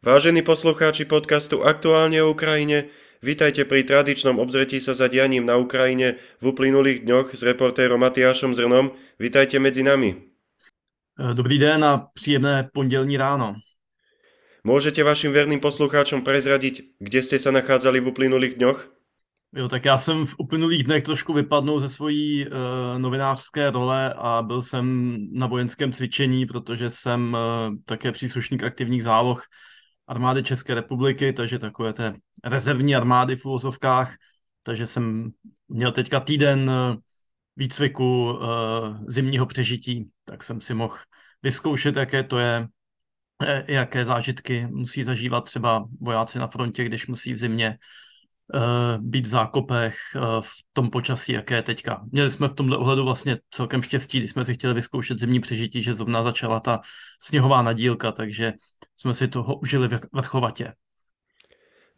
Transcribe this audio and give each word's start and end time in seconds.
Vážení 0.00 0.40
poslucháči 0.40 1.04
podcastu 1.04 1.60
Aktuálne 1.60 2.24
o 2.24 2.32
Ukrajine, 2.32 2.88
vítajte 3.20 3.68
pri 3.68 3.84
tradičnom 3.84 4.40
obzretí 4.40 4.80
sa 4.80 4.96
za 4.96 5.12
dianím 5.12 5.44
na 5.44 5.60
Ukrajine 5.60 6.16
v 6.40 6.56
uplynulých 6.56 7.04
dňoch 7.04 7.36
s 7.36 7.44
reportérom 7.44 8.00
Matiášom 8.00 8.56
Zrnom. 8.56 8.96
Vítajte 9.20 9.60
medzi 9.60 9.84
nami. 9.84 10.16
Dobrý 11.20 11.60
den 11.60 11.84
a 11.84 12.08
příjemné 12.16 12.72
pondělní 12.72 13.20
ráno. 13.20 13.60
Môžete 14.64 15.04
vašim 15.04 15.36
verným 15.36 15.60
poslucháčom 15.60 16.24
prezradiť, 16.24 16.96
kde 16.96 17.20
ste 17.20 17.36
sa 17.36 17.52
nachádzali 17.52 18.00
v 18.00 18.08
uplynulých 18.08 18.56
dňoch? 18.56 18.78
Jo, 19.52 19.68
tak 19.68 19.84
já 19.84 19.98
jsem 19.98 20.26
v 20.26 20.34
uplynulých 20.38 20.84
dnech 20.84 21.04
trošku 21.04 21.32
vypadnul 21.32 21.80
ze 21.80 21.88
svojí 21.88 22.48
uh, 22.48 22.52
novinářské 22.96 23.70
role 23.70 24.14
a 24.16 24.42
byl 24.42 24.62
jsem 24.62 25.16
na 25.32 25.46
vojenském 25.46 25.92
cvičení, 25.92 26.46
protože 26.46 26.90
jsem 26.90 27.36
uh, 27.36 27.76
také 27.84 28.12
příslušník 28.12 28.64
aktivních 28.64 29.04
záloh 29.04 29.44
armády 30.10 30.42
České 30.42 30.74
republiky, 30.74 31.32
takže 31.32 31.58
takové 31.58 31.92
té 31.92 32.14
rezervní 32.44 32.96
armády 32.96 33.36
v 33.36 33.46
úvozovkách, 33.46 34.14
takže 34.62 34.86
jsem 34.86 35.30
měl 35.68 35.92
teďka 35.92 36.20
týden 36.20 36.70
eh, 36.70 36.96
výcviku 37.56 38.32
uh, 38.32 38.38
zimního 39.06 39.46
přežití, 39.46 40.08
tak 40.24 40.42
jsem 40.42 40.60
si 40.60 40.74
mohl 40.74 40.96
vyzkoušet, 41.42 41.96
jaké 41.96 42.22
to 42.22 42.38
je, 42.38 42.68
jaké 43.68 44.04
zážitky 44.04 44.66
musí 44.66 45.04
zažívat 45.04 45.40
třeba 45.44 45.88
vojáci 46.00 46.38
na 46.38 46.46
frontě, 46.46 46.84
když 46.84 47.06
musí 47.06 47.32
v 47.32 47.36
zimě 47.36 47.78
být 48.98 49.26
v 49.26 49.28
zákopech 49.28 49.96
uh, 50.16 50.22
v 50.40 50.50
tom 50.72 50.90
počasí, 50.90 51.32
jaké 51.32 51.54
je 51.54 51.62
teďka. 51.62 52.02
Měli 52.12 52.30
jsme 52.30 52.48
v 52.48 52.52
tomhle 52.52 52.76
ohledu 52.76 53.04
vlastně 53.04 53.38
celkem 53.50 53.82
štěstí, 53.82 54.18
když 54.18 54.30
jsme 54.30 54.44
si 54.44 54.54
chtěli 54.54 54.74
vyzkoušet 54.74 55.18
zimní 55.18 55.40
přežití, 55.40 55.82
že 55.82 55.94
zrovna 55.94 56.22
začala 56.22 56.60
ta 56.60 56.80
sněhová 57.20 57.62
nadílka, 57.62 58.12
takže 58.12 58.52
jsme 58.96 59.14
si 59.14 59.28
toho 59.28 59.58
užili 59.58 59.88
vrchovatě. 60.12 60.72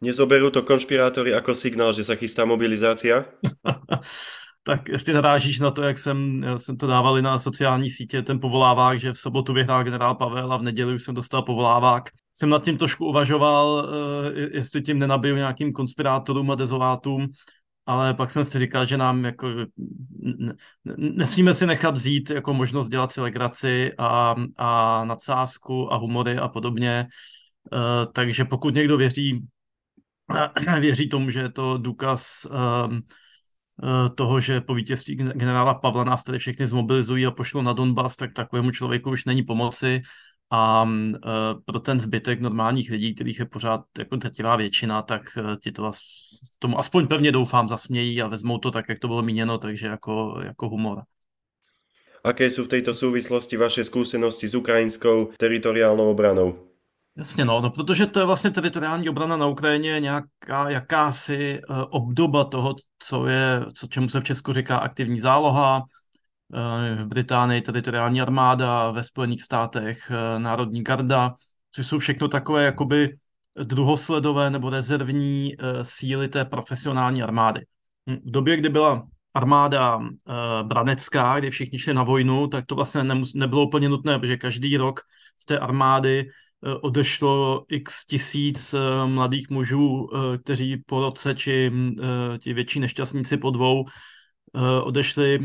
Nezoberú 0.03 0.51
to 0.51 0.67
konšpirátory 0.67 1.31
jako 1.31 1.55
signál, 1.55 1.93
že 1.93 2.03
se 2.03 2.15
chystá 2.15 2.45
mobilizácia? 2.45 3.25
tak 4.63 4.89
jestli 4.89 5.13
narážíš 5.13 5.59
na 5.59 5.71
to, 5.71 5.81
jak 5.81 5.97
jsem, 5.97 6.45
jsem 6.57 6.77
to 6.77 6.87
dávali 6.87 7.21
na 7.21 7.39
sociální 7.39 7.89
sítě, 7.89 8.21
ten 8.21 8.39
povolávák, 8.39 8.99
že 8.99 9.11
v 9.13 9.17
sobotu 9.17 9.53
vyhrál 9.53 9.83
generál 9.83 10.15
Pavel 10.15 10.53
a 10.53 10.57
v 10.57 10.63
neděli 10.63 10.95
už 10.95 11.03
jsem 11.03 11.15
dostal 11.15 11.41
povolávák. 11.41 12.09
Jsem 12.33 12.49
nad 12.49 12.63
tím 12.63 12.77
trošku 12.77 13.05
uvažoval, 13.05 13.89
eh, 14.35 14.39
jestli 14.57 14.81
tím 14.81 14.99
nenabiju 14.99 15.35
nějakým 15.35 15.73
konspirátorům 15.73 16.51
a 16.51 16.55
dezolátům, 16.55 17.27
ale 17.85 18.13
pak 18.13 18.31
jsem 18.31 18.45
si 18.45 18.59
říkal, 18.59 18.85
že 18.85 18.97
nám 18.97 19.25
jako 19.25 19.47
nesmíme 20.97 21.53
si 21.53 21.65
nechat 21.65 21.95
vzít 21.95 22.29
jako 22.29 22.53
možnost 22.53 22.89
dělat 22.89 23.11
si 23.11 23.21
legraci 23.21 23.91
a, 23.97 24.35
a 24.57 25.05
nadsázku 25.05 25.93
a 25.93 25.97
humory 25.97 26.37
a 26.37 26.47
podobně. 26.47 27.07
Uh, 27.71 28.11
takže 28.13 28.45
pokud 28.45 28.75
někdo 28.75 28.97
věří, 28.97 29.45
věří 30.79 31.09
tomu, 31.09 31.29
že 31.29 31.39
je 31.39 31.51
to 31.51 31.77
důkaz 31.77 32.47
toho, 34.15 34.39
že 34.39 34.61
po 34.61 34.73
vítězství 34.73 35.15
generála 35.15 35.73
Pavla 35.73 36.03
nás 36.03 36.23
tady 36.23 36.39
všechny 36.39 36.67
zmobilizují 36.67 37.25
a 37.25 37.31
pošlo 37.31 37.61
na 37.61 37.73
Donbass, 37.73 38.15
tak 38.15 38.33
takovému 38.33 38.71
člověku 38.71 39.09
už 39.09 39.25
není 39.25 39.43
pomoci 39.43 40.01
a 40.49 40.83
uh, 40.83 41.19
pro 41.65 41.79
ten 41.79 41.99
zbytek 41.99 42.41
normálních 42.41 42.91
lidí, 42.91 43.15
kterých 43.15 43.39
je 43.39 43.45
pořád 43.45 43.81
jako 43.99 44.15
drtivá 44.15 44.55
většina, 44.55 45.01
tak 45.01 45.21
uh, 45.37 45.55
ti 45.63 45.71
to 45.71 45.91
tomu 46.59 46.79
aspoň 46.79 47.07
pevně 47.07 47.31
doufám 47.31 47.69
zasmějí 47.69 48.21
a 48.21 48.27
vezmou 48.27 48.57
to 48.57 48.71
tak, 48.71 48.85
jak 48.89 48.99
to 48.99 49.07
bylo 49.07 49.21
míněno, 49.21 49.57
takže 49.57 49.87
jako, 49.87 50.41
jako 50.45 50.69
humor. 50.69 51.01
Aké 52.23 52.49
jsou 52.49 52.63
v 52.63 52.67
této 52.67 52.93
souvislosti 52.93 53.57
vaše 53.57 53.83
zkušenosti 53.83 54.47
s 54.47 54.55
ukrajinskou 54.55 55.29
teritoriálnou 55.37 56.11
obranou? 56.11 56.72
Jasně, 57.17 57.45
no, 57.45 57.61
no, 57.61 57.69
protože 57.69 58.05
to 58.05 58.19
je 58.19 58.25
vlastně 58.25 58.51
teritoriální 58.51 59.09
obrana 59.09 59.37
na 59.37 59.45
Ukrajině, 59.45 59.99
nějaká 59.99 60.69
jakási 60.69 61.61
uh, 61.69 61.77
obdoba 61.89 62.43
toho, 62.43 62.75
co 62.99 63.27
je, 63.27 63.65
co, 63.73 63.87
čemu 63.87 64.09
se 64.09 64.19
v 64.19 64.23
Česku 64.23 64.53
říká 64.53 64.77
aktivní 64.77 65.19
záloha, 65.19 65.83
v 66.97 67.05
Británii 67.05 67.61
teritoriální 67.61 68.21
armáda, 68.21 68.91
ve 68.91 69.03
Spojených 69.03 69.43
státech 69.43 70.11
eh, 70.11 70.39
národní 70.39 70.83
garda, 70.83 71.35
což 71.71 71.87
jsou 71.87 71.99
všechno 71.99 72.27
takové 72.27 72.63
jakoby 72.63 73.17
druhosledové 73.63 74.49
nebo 74.49 74.69
rezervní 74.69 75.53
eh, 75.53 75.83
síly 75.83 76.27
té 76.27 76.45
profesionální 76.45 77.23
armády. 77.23 77.65
Hm, 78.09 78.15
v 78.15 78.31
době, 78.31 78.57
kdy 78.57 78.69
byla 78.69 79.07
armáda 79.33 79.99
eh, 79.99 80.63
branecká, 80.63 81.39
kdy 81.39 81.49
všichni 81.49 81.79
šli 81.79 81.93
na 81.93 82.03
vojnu, 82.03 82.47
tak 82.47 82.65
to 82.65 82.75
vlastně 82.75 83.01
nemus- 83.01 83.39
nebylo 83.39 83.63
úplně 83.63 83.89
nutné, 83.89 84.19
protože 84.19 84.37
každý 84.37 84.77
rok 84.77 84.99
z 85.37 85.45
té 85.45 85.59
armády 85.59 86.29
odešlo 86.81 87.65
x 87.69 88.05
tisíc 88.05 88.75
mladých 89.05 89.49
mužů, 89.49 90.09
kteří 90.43 90.77
po 90.85 91.01
roce, 91.01 91.35
či 91.35 91.69
hm, 91.73 91.95
ti 92.39 92.53
větší 92.53 92.79
nešťastníci 92.79 93.37
po 93.37 93.51
dvou, 93.51 93.85
odešli 94.83 95.39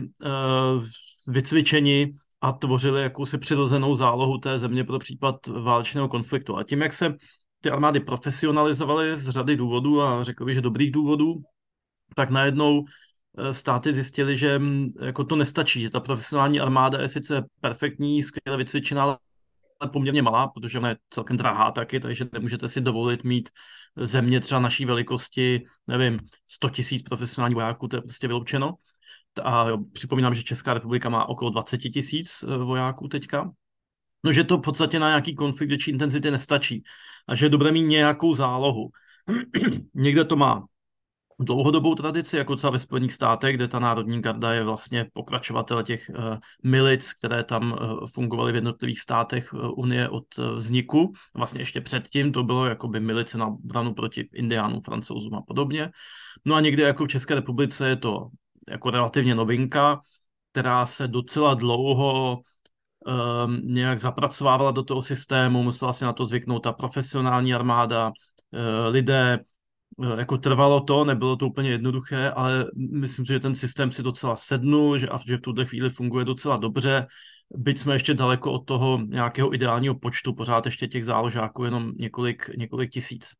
vycvičeni 1.28 2.14
a 2.40 2.52
tvořili 2.52 3.02
jakousi 3.02 3.38
přirozenou 3.38 3.94
zálohu 3.94 4.38
té 4.38 4.58
země 4.58 4.84
pro 4.84 4.98
případ 4.98 5.46
válečného 5.46 6.08
konfliktu. 6.08 6.56
A 6.56 6.62
tím, 6.62 6.82
jak 6.82 6.92
se 6.92 7.14
ty 7.60 7.70
armády 7.70 8.00
profesionalizovaly 8.00 9.16
z 9.16 9.28
řady 9.28 9.56
důvodů 9.56 10.02
a 10.02 10.22
řekl 10.22 10.44
bych, 10.44 10.54
že 10.54 10.60
dobrých 10.60 10.92
důvodů, 10.92 11.34
tak 12.16 12.30
najednou 12.30 12.84
eh, 13.38 13.54
státy 13.54 13.94
zjistili, 13.94 14.36
že 14.36 14.58
hm, 14.58 14.86
jako 15.00 15.24
to 15.24 15.36
nestačí, 15.36 15.80
že 15.80 15.90
ta 15.90 16.00
profesionální 16.00 16.60
armáda 16.60 17.02
je 17.02 17.08
sice 17.08 17.44
perfektní, 17.60 18.22
skvěle 18.22 18.56
vycvičená, 18.56 19.18
poměrně 19.86 20.22
malá, 20.22 20.48
protože 20.48 20.78
ona 20.78 20.88
je 20.88 20.96
celkem 21.10 21.36
drahá 21.36 21.70
taky, 21.70 22.00
takže 22.00 22.26
nemůžete 22.32 22.68
si 22.68 22.80
dovolit 22.80 23.24
mít 23.24 23.48
země 23.96 24.40
třeba 24.40 24.60
naší 24.60 24.84
velikosti, 24.84 25.64
nevím, 25.86 26.20
100 26.46 26.70
tisíc 26.70 27.02
profesionálních 27.02 27.54
vojáků, 27.54 27.88
to 27.88 27.96
je 27.96 28.00
prostě 28.00 28.26
vyloučeno 28.26 28.74
a 29.44 29.66
připomínám, 29.92 30.34
že 30.34 30.42
Česká 30.42 30.74
republika 30.74 31.08
má 31.08 31.28
okolo 31.28 31.50
20 31.50 31.78
tisíc 31.78 32.42
eh, 32.42 32.56
vojáků 32.56 33.08
teďka, 33.08 33.50
no 34.24 34.32
že 34.32 34.44
to 34.44 34.58
v 34.58 34.60
podstatě 34.60 34.98
na 34.98 35.08
nějaký 35.08 35.34
konflikt 35.34 35.68
větší 35.68 35.90
intenzity 35.90 36.30
nestačí 36.30 36.82
a 37.28 37.34
že 37.34 37.46
je 37.46 37.50
dobré 37.50 37.72
mít 37.72 37.82
nějakou 37.82 38.34
zálohu. 38.34 38.90
Někde 39.94 40.24
to 40.24 40.36
má 40.36 40.64
dlouhodobou 41.38 41.94
tradici, 41.94 42.36
jako 42.36 42.56
třeba 42.56 42.70
ve 42.70 42.78
Spojených 42.78 43.12
státech, 43.12 43.56
kde 43.56 43.68
ta 43.68 43.78
národní 43.78 44.22
garda 44.22 44.52
je 44.52 44.64
vlastně 44.64 45.06
pokračovatel 45.12 45.82
těch 45.82 46.10
uh, 46.10 46.36
milic, 46.64 47.12
které 47.12 47.44
tam 47.44 47.72
uh, 47.72 48.06
fungovaly 48.06 48.52
v 48.52 48.54
jednotlivých 48.54 49.00
státech 49.00 49.52
uh, 49.52 49.70
Unie 49.76 50.08
od 50.08 50.24
vzniku. 50.54 51.12
Vlastně 51.36 51.60
ještě 51.60 51.80
předtím 51.80 52.32
to 52.32 52.42
bylo 52.42 52.66
jakoby 52.66 53.00
milice 53.00 53.38
na 53.38 53.56
branu 53.64 53.94
proti 53.94 54.28
indiánům, 54.34 54.80
francouzům 54.80 55.34
a 55.34 55.42
podobně. 55.42 55.90
No 56.44 56.54
a 56.54 56.60
někde 56.60 56.82
jako 56.82 57.04
v 57.04 57.08
České 57.08 57.34
republice 57.34 57.88
je 57.88 57.96
to 57.96 58.28
jako 58.68 58.90
relativně 58.90 59.34
novinka, 59.34 60.00
která 60.52 60.86
se 60.86 61.08
docela 61.08 61.54
dlouho 61.54 62.38
um, 63.06 63.60
nějak 63.64 64.00
zapracovávala 64.00 64.70
do 64.70 64.82
toho 64.82 65.02
systému, 65.02 65.62
musela 65.62 65.92
si 65.92 66.04
na 66.04 66.12
to 66.12 66.26
zvyknout 66.26 66.62
ta 66.62 66.72
profesionální 66.72 67.54
armáda, 67.54 68.12
lidé, 68.88 69.38
jako 70.18 70.38
trvalo 70.38 70.80
to, 70.80 71.04
nebylo 71.04 71.36
to 71.36 71.46
úplně 71.46 71.70
jednoduché, 71.70 72.30
ale 72.30 72.64
myslím 72.76 73.26
si, 73.26 73.32
že 73.32 73.40
ten 73.40 73.54
systém 73.54 73.90
si 73.90 74.02
docela 74.02 74.36
sednul, 74.36 74.98
že, 74.98 75.08
a 75.08 75.18
že 75.26 75.36
v 75.36 75.40
tuhle 75.40 75.64
chvíli 75.64 75.90
funguje 75.90 76.24
docela 76.24 76.56
dobře, 76.56 77.06
byť 77.56 77.78
jsme 77.78 77.94
ještě 77.94 78.14
daleko 78.14 78.52
od 78.52 78.58
toho 78.58 79.00
nějakého 79.06 79.54
ideálního 79.54 79.94
počtu, 79.94 80.34
pořád 80.34 80.64
ještě 80.64 80.88
těch 80.88 81.04
záložáků 81.04 81.64
jenom 81.64 81.92
několik, 81.96 82.50
několik 82.56 82.90
tisíc. 82.90 83.30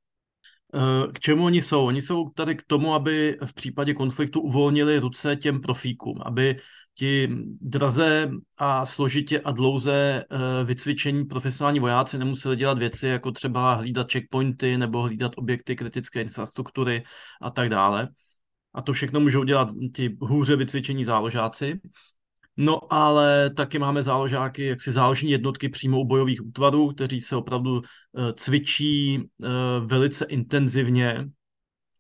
Eh, 0.75 1.13
k 1.13 1.21
čemu 1.21 1.45
oni 1.45 1.63
jsou? 1.63 1.87
Oni 1.87 2.03
jsou 2.03 2.31
tady 2.31 2.55
k 2.55 2.63
tomu, 2.63 2.95
aby 2.95 3.39
v 3.45 3.55
případě 3.55 3.95
konfliktu 3.95 4.41
uvolnili 4.41 4.99
ruce 4.99 5.37
těm 5.37 5.61
profíkům, 5.61 6.19
aby 6.25 6.57
ti 6.95 7.29
draze 7.61 8.31
a 8.57 8.85
složitě 8.85 9.41
a 9.41 9.51
dlouze 9.53 10.25
eh, 10.31 10.65
vycvičení 10.65 11.25
profesionální 11.25 11.81
vojáci 11.81 12.19
nemuseli 12.19 12.57
dělat 12.57 12.79
věci 12.79 13.07
jako 13.07 13.33
třeba 13.33 13.75
hlídat 13.75 14.13
checkpointy 14.13 14.79
nebo 14.79 15.03
hlídat 15.03 15.33
objekty 15.37 15.77
kritické 15.77 16.23
infrastruktury 16.23 17.05
a 17.43 17.51
tak 17.51 17.69
dále. 17.69 18.09
A 18.75 18.83
to 18.83 18.93
všechno 18.93 19.21
můžou 19.21 19.45
dělat 19.45 19.69
ti 19.95 20.17
hůře 20.21 20.57
vycvičení 20.57 21.05
záložáci. 21.05 21.81
No 22.61 22.93
ale 22.93 23.51
taky 23.51 23.79
máme 23.79 24.03
záložáky, 24.03 24.67
jaksi 24.67 24.93
záložní 24.93 25.31
jednotky 25.31 25.69
přímo 25.69 26.01
u 26.01 26.05
bojových 26.05 26.47
útvarů, 26.47 26.89
kteří 26.89 27.21
se 27.21 27.37
opravdu 27.37 27.73
uh, 27.73 27.83
cvičí 28.37 29.19
uh, 29.19 29.49
velice 29.87 30.25
intenzivně 30.25 31.29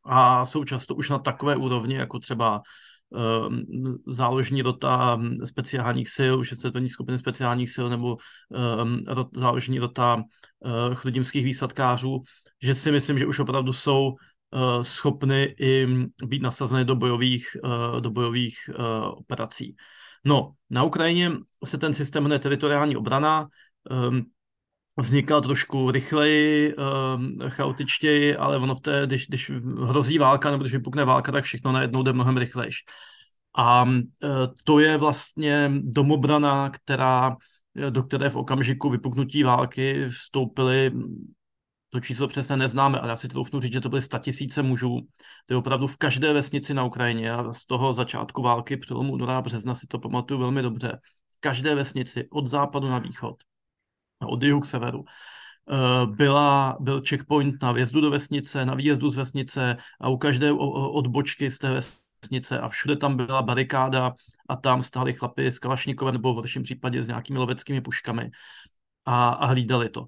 a 0.04 0.44
jsou 0.44 0.64
často 0.64 0.94
už 0.94 1.10
na 1.10 1.18
takové 1.18 1.56
úrovni, 1.56 1.94
jako 1.94 2.18
třeba 2.18 2.62
uh, 3.10 3.56
záložní 4.06 4.62
rota 4.62 5.20
speciálních 5.44 6.08
sil, 6.16 6.34
to 6.62 6.88
skupiny 6.88 7.18
speciálních 7.18 7.70
sil, 7.74 7.86
nebo 7.88 8.16
rot, 9.06 9.28
záložní 9.34 9.78
rota 9.78 10.22
chludimských 10.94 11.44
výsadkářů, 11.44 12.22
že 12.62 12.74
si 12.74 12.92
myslím, 12.92 13.18
že 13.18 13.26
už 13.26 13.38
opravdu 13.38 13.72
jsou 13.72 14.14
schopny 14.82 15.54
i 15.60 15.86
být 16.26 16.42
nasazeny 16.42 16.84
do 16.84 16.96
bojových, 16.96 17.46
do 18.00 18.10
bojových 18.10 18.56
operací. 19.10 19.76
No, 20.24 20.52
na 20.70 20.82
Ukrajině 20.82 21.32
se 21.64 21.78
ten 21.78 21.94
systém 21.94 22.22
jmenuje 22.22 22.38
teritoriální 22.38 22.96
obrana. 22.96 23.48
Um, 23.90 24.22
vznikal 24.96 25.40
trošku 25.40 25.90
rychleji, 25.90 26.74
uh, 26.76 27.48
chaotičtěji, 27.48 28.36
ale 28.36 28.56
ono 28.56 28.74
v 28.74 28.80
té, 28.80 29.02
když, 29.06 29.26
když 29.26 29.50
hrozí 29.84 30.18
válka 30.18 30.50
nebo 30.50 30.62
když 30.62 30.72
vypukne 30.72 31.04
válka, 31.04 31.32
tak 31.32 31.44
všechno 31.44 31.72
najednou 31.72 32.02
jde 32.02 32.12
mnohem 32.12 32.36
rychlejš. 32.36 32.74
A 33.56 33.82
uh, 33.82 34.00
to 34.64 34.78
je 34.78 34.96
vlastně 34.96 35.70
domobrana, 35.74 36.70
která, 36.70 37.36
do 37.90 38.02
které 38.02 38.28
v 38.28 38.36
okamžiku 38.36 38.90
vypuknutí 38.90 39.42
války 39.42 40.04
vstoupily 40.08 40.92
to 41.90 42.00
číslo 42.00 42.28
přesně 42.28 42.56
neznáme, 42.56 42.98
ale 43.00 43.10
já 43.10 43.16
si 43.16 43.28
troufnu 43.28 43.60
říct, 43.60 43.72
že 43.72 43.80
to 43.80 43.88
byly 43.88 44.02
tisíce 44.20 44.62
mužů. 44.62 45.00
To 45.46 45.54
je 45.54 45.58
opravdu 45.58 45.86
v 45.86 45.96
každé 45.96 46.32
vesnici 46.32 46.74
na 46.74 46.84
Ukrajině 46.84 47.32
a 47.32 47.52
z 47.52 47.66
toho 47.66 47.94
začátku 47.94 48.42
války 48.42 48.76
přelomu 48.76 49.12
února 49.12 49.38
a 49.38 49.42
března 49.42 49.74
si 49.74 49.86
to 49.86 49.98
pamatuju 49.98 50.40
velmi 50.40 50.62
dobře. 50.62 50.98
V 51.28 51.40
každé 51.40 51.74
vesnici 51.74 52.28
od 52.30 52.46
západu 52.46 52.88
na 52.88 52.98
východ 52.98 53.36
a 54.20 54.26
od 54.26 54.42
jihu 54.42 54.60
k 54.60 54.66
severu 54.66 55.04
eh, 55.04 56.06
byla, 56.06 56.76
byl 56.80 57.02
checkpoint 57.08 57.62
na 57.62 57.72
vjezdu 57.72 58.00
do 58.00 58.10
vesnice, 58.10 58.64
na 58.64 58.74
výjezdu 58.74 59.08
z 59.08 59.16
vesnice 59.16 59.76
a 60.00 60.08
u 60.08 60.16
každé 60.16 60.52
odbočky 60.52 61.50
z 61.50 61.58
té 61.58 61.70
vesnice 61.70 62.60
a 62.60 62.68
všude 62.68 62.96
tam 62.96 63.16
byla 63.16 63.42
barikáda 63.42 64.14
a 64.48 64.56
tam 64.56 64.82
stáli 64.82 65.12
chlapi 65.12 65.46
s 65.46 65.58
Kalašnikovem 65.58 66.14
nebo 66.14 66.32
v 66.32 66.36
horším 66.36 66.62
případě 66.62 67.02
s 67.02 67.08
nějakými 67.08 67.38
loveckými 67.38 67.80
puškami 67.80 68.30
a, 69.04 69.28
a 69.28 69.46
hlídali 69.46 69.88
to. 69.88 70.06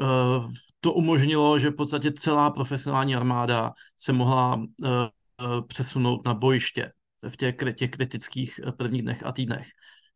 Eh, 0.00 0.48
to 0.80 0.92
umožnilo, 0.92 1.58
že 1.58 1.70
v 1.70 1.74
podstatě 1.74 2.12
celá 2.12 2.50
profesionální 2.50 3.16
armáda 3.16 3.72
se 3.96 4.12
mohla 4.12 4.62
eh, 4.84 4.88
eh, 4.88 5.62
přesunout 5.66 6.26
na 6.26 6.34
bojiště 6.34 6.92
v 7.28 7.36
těch, 7.36 7.54
těch 7.74 7.90
kritických 7.90 8.60
prvních 8.76 9.02
dnech 9.02 9.26
a 9.26 9.32
týdnech. 9.32 9.68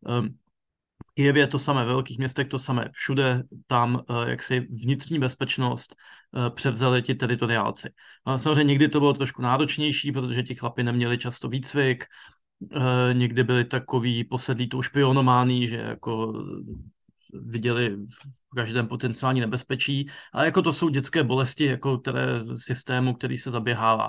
Ehm, 0.08 0.28
v 1.06 1.14
Kijevě 1.14 1.46
to 1.46 1.58
samé, 1.58 1.84
ve 1.84 1.92
velkých 1.92 2.18
městech 2.18 2.48
to 2.48 2.58
samé. 2.58 2.90
Všude 2.92 3.42
tam 3.66 4.04
jaksi 4.26 4.60
vnitřní 4.60 5.18
bezpečnost 5.18 5.96
převzali 6.54 7.02
ti 7.02 7.14
teritoriálci. 7.14 7.90
A 8.24 8.38
samozřejmě 8.38 8.64
někdy 8.64 8.88
to 8.88 9.00
bylo 9.00 9.12
trošku 9.12 9.42
náročnější, 9.42 10.12
protože 10.12 10.42
ti 10.42 10.54
chlapi 10.54 10.82
neměli 10.82 11.18
často 11.18 11.48
výcvik, 11.48 12.04
někdy 13.12 13.44
byli 13.44 13.64
takový 13.64 14.24
posedlí 14.24 14.68
tou 14.68 14.82
špionomání, 14.82 15.66
že 15.68 15.76
jako 15.76 16.32
viděli 17.32 17.96
v 17.96 18.54
každém 18.54 18.86
potenciální 18.86 19.40
nebezpečí, 19.40 20.08
ale 20.32 20.44
jako 20.44 20.62
to 20.62 20.72
jsou 20.72 20.88
dětské 20.88 21.24
bolesti, 21.24 21.64
jako 21.64 21.98
které 21.98 22.40
systému, 22.56 23.14
který 23.14 23.36
se 23.36 23.50
zaběhává. 23.50 24.08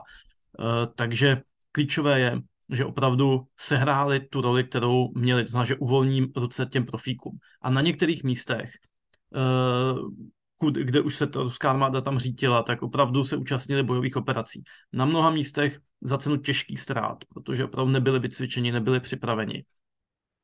Eh, 0.59 0.87
takže 0.95 1.41
klíčové 1.71 2.19
je, 2.19 2.41
že 2.69 2.85
opravdu 2.85 3.47
sehráli 3.59 4.19
tu 4.19 4.41
roli, 4.41 4.63
kterou 4.63 5.11
měli, 5.15 5.43
to 5.43 5.49
znamená, 5.51 5.65
že 5.65 5.75
uvolní 5.75 6.31
ruce 6.35 6.65
těm 6.65 6.85
profíkům. 6.85 7.37
A 7.61 7.69
na 7.69 7.81
některých 7.81 8.23
místech, 8.23 8.71
eh, 9.35 10.31
kde 10.69 11.01
už 11.01 11.15
se 11.15 11.27
ta 11.27 11.43
ruská 11.43 11.69
armáda 11.69 12.01
tam 12.01 12.19
řítila, 12.19 12.63
tak 12.63 12.81
opravdu 12.81 13.23
se 13.23 13.37
účastnili 13.37 13.83
bojových 13.83 14.17
operací. 14.17 14.63
Na 14.93 15.05
mnoha 15.05 15.29
místech 15.29 15.79
za 16.01 16.17
cenu 16.17 16.37
těžkých 16.37 16.79
ztrát, 16.79 17.17
protože 17.33 17.65
opravdu 17.65 17.91
nebyli 17.91 18.19
vycvičeni, 18.19 18.71
nebyli 18.71 18.99
připraveni. 18.99 19.63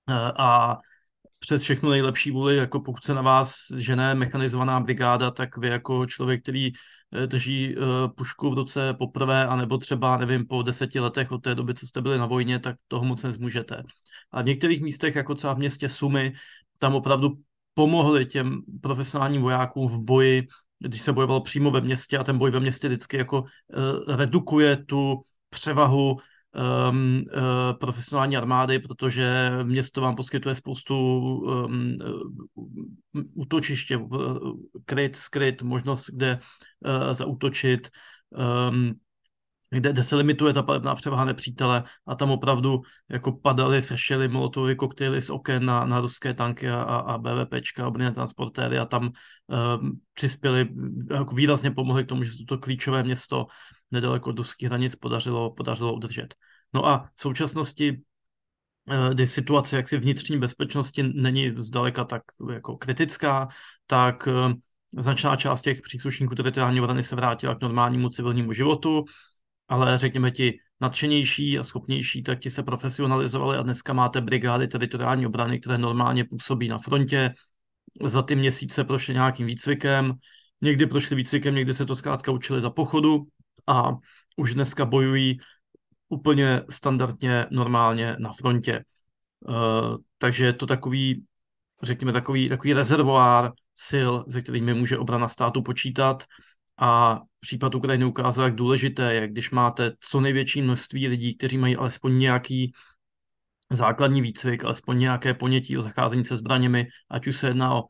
Eh, 0.09 0.31
a 0.37 0.77
přes 1.39 1.61
všechno 1.61 1.89
nejlepší 1.89 2.31
vůli, 2.31 2.55
jako 2.55 2.79
pokud 2.79 3.03
se 3.03 3.13
na 3.13 3.21
vás 3.21 3.55
žene 3.77 4.15
mechanizovaná 4.15 4.79
brigáda, 4.79 5.31
tak 5.31 5.57
vy 5.57 5.67
jako 5.67 6.05
člověk, 6.05 6.41
který 6.41 6.71
eh, 6.71 7.27
drží 7.27 7.75
uh, 7.75 7.83
pušku 8.15 8.49
v 8.49 8.53
ruce 8.53 8.93
poprvé, 8.93 9.47
anebo 9.47 9.77
třeba, 9.77 10.17
nevím, 10.17 10.47
po 10.47 10.61
deseti 10.63 10.99
letech 10.99 11.31
od 11.31 11.37
té 11.37 11.55
doby, 11.55 11.73
co 11.73 11.87
jste 11.87 12.01
byli 12.01 12.17
na 12.17 12.25
vojně, 12.25 12.59
tak 12.59 12.75
toho 12.87 13.05
moc 13.05 13.23
nezmůžete. 13.23 13.83
A 14.31 14.41
v 14.41 14.45
některých 14.45 14.81
místech, 14.81 15.15
jako 15.15 15.35
třeba 15.35 15.53
v 15.53 15.57
městě 15.57 15.89
Sumy, 15.89 16.33
tam 16.77 16.95
opravdu 16.95 17.29
pomohli 17.73 18.25
těm 18.25 18.61
profesionálním 18.81 19.41
vojákům 19.41 19.87
v 19.87 20.01
boji, 20.01 20.47
když 20.79 21.01
se 21.01 21.13
bojoval 21.13 21.41
přímo 21.41 21.71
ve 21.71 21.81
městě 21.81 22.17
a 22.17 22.23
ten 22.23 22.37
boj 22.37 22.51
ve 22.51 22.59
městě 22.59 22.87
vždycky 22.87 23.17
jako 23.17 23.41
uh, 23.41 24.15
redukuje 24.15 24.77
tu 24.77 25.21
převahu 25.49 26.17
um, 26.55 27.23
uh, 27.35 27.77
profesionální 27.79 28.37
armády, 28.37 28.79
protože 28.79 29.51
město 29.63 30.01
vám 30.01 30.15
poskytuje 30.15 30.55
spoustu 30.55 30.95
um, 31.37 31.97
útočiště, 33.33 33.99
kryt, 34.85 35.15
skryt, 35.15 35.61
možnost, 35.63 36.09
kde 36.09 36.39
uh, 36.85 37.13
zautočit, 37.13 37.89
um, 38.69 38.93
kde, 39.69 39.91
kde 39.91 40.03
se 40.03 40.15
limituje 40.15 40.53
ta 40.53 40.63
palebná 40.63 40.95
převaha 40.95 41.25
nepřítele 41.25 41.83
a 42.07 42.15
tam 42.15 42.31
opravdu 42.31 42.81
jako 43.09 43.31
padaly, 43.31 43.81
sešely 43.81 44.27
molotovy 44.27 44.75
koktejly 44.75 45.21
z 45.21 45.29
oken 45.29 45.65
na, 45.65 45.85
na 45.85 45.99
ruské 45.99 46.33
tanky 46.33 46.69
a, 46.69 46.81
a 46.81 47.17
BVPčka, 47.17 47.87
obrněné 47.87 48.11
transportéry 48.11 48.79
a 48.79 48.85
tam 48.85 49.03
um, 49.03 49.99
přispěli, 50.13 50.67
jako 51.11 51.35
výrazně 51.35 51.71
pomohli 51.71 52.03
k 52.03 52.07
tomu, 52.07 52.23
že 52.23 52.31
se 52.31 52.43
to 52.47 52.57
klíčové 52.57 53.03
město 53.03 53.47
nedaleko 53.91 54.29
od 54.29 54.37
ruských 54.37 54.67
hranic 54.67 54.95
podařilo, 54.95 55.51
podařilo 55.51 55.93
udržet. 55.93 56.35
No 56.73 56.85
a 56.85 57.09
v 57.15 57.21
současnosti 57.21 58.01
eh, 58.89 59.13
kdy 59.13 59.27
situace 59.27 59.75
jaksi 59.75 59.97
vnitřní 59.97 60.37
bezpečnosti 60.37 61.03
není 61.03 61.53
zdaleka 61.57 62.03
tak 62.03 62.21
jako 62.51 62.77
kritická, 62.77 63.47
tak 63.87 64.27
eh, 64.27 64.53
značná 64.97 65.35
část 65.35 65.61
těch 65.61 65.81
příslušníků 65.81 66.35
teritoriální 66.35 66.81
obrany 66.81 67.03
se 67.03 67.15
vrátila 67.15 67.55
k 67.55 67.61
normálnímu 67.61 68.09
civilnímu 68.09 68.53
životu, 68.53 69.05
ale 69.67 69.97
řekněme 69.97 70.31
ti 70.31 70.59
nadšenější 70.81 71.59
a 71.59 71.63
schopnější, 71.63 72.23
tak 72.23 72.39
ti 72.39 72.49
se 72.49 72.63
profesionalizovali 72.63 73.57
a 73.57 73.61
dneska 73.61 73.93
máte 73.93 74.21
brigády 74.21 74.67
teritoriální 74.67 75.25
obrany, 75.25 75.59
které 75.59 75.77
normálně 75.77 76.23
působí 76.23 76.67
na 76.67 76.77
frontě, 76.77 77.33
za 78.03 78.21
ty 78.21 78.35
měsíce 78.35 78.83
prošly 78.83 79.13
nějakým 79.13 79.47
výcvikem, 79.47 80.13
někdy 80.61 80.85
prošli 80.85 81.15
výcvikem, 81.15 81.55
někdy 81.55 81.73
se 81.73 81.85
to 81.85 81.95
zkrátka 81.95 82.31
učili 82.31 82.61
za 82.61 82.69
pochodu 82.69 83.27
a 83.67 83.91
už 84.35 84.53
dneska 84.53 84.85
bojují 84.85 85.37
úplně 86.09 86.61
standardně, 86.69 87.45
normálně 87.51 88.15
na 88.19 88.31
frontě. 88.31 88.83
Uh, 89.39 89.97
takže 90.17 90.45
je 90.45 90.53
to 90.53 90.65
takový, 90.65 91.23
řekněme, 91.81 92.13
takový, 92.13 92.49
takový 92.49 92.73
rezervoár 92.73 93.51
sil, 93.89 94.11
se 94.29 94.41
kterými 94.41 94.73
může 94.73 94.97
obrana 94.97 95.27
státu 95.27 95.61
počítat 95.61 96.23
a 96.79 97.21
případ 97.39 97.75
Ukrajiny 97.75 98.05
ukázal, 98.05 98.45
jak 98.45 98.55
důležité 98.55 99.13
je, 99.13 99.27
když 99.27 99.51
máte 99.51 99.91
co 99.99 100.21
největší 100.21 100.61
množství 100.61 101.07
lidí, 101.07 101.37
kteří 101.37 101.57
mají 101.57 101.75
alespoň 101.75 102.17
nějaký 102.17 102.73
základní 103.71 104.21
výcvik, 104.21 104.63
alespoň 104.63 104.99
nějaké 104.99 105.33
ponětí 105.33 105.77
o 105.77 105.81
zacházení 105.81 106.25
se 106.25 106.37
zbraněmi, 106.37 106.87
ať 107.09 107.27
už 107.27 107.37
se 107.37 107.47
jedná 107.47 107.75
o 107.75 107.83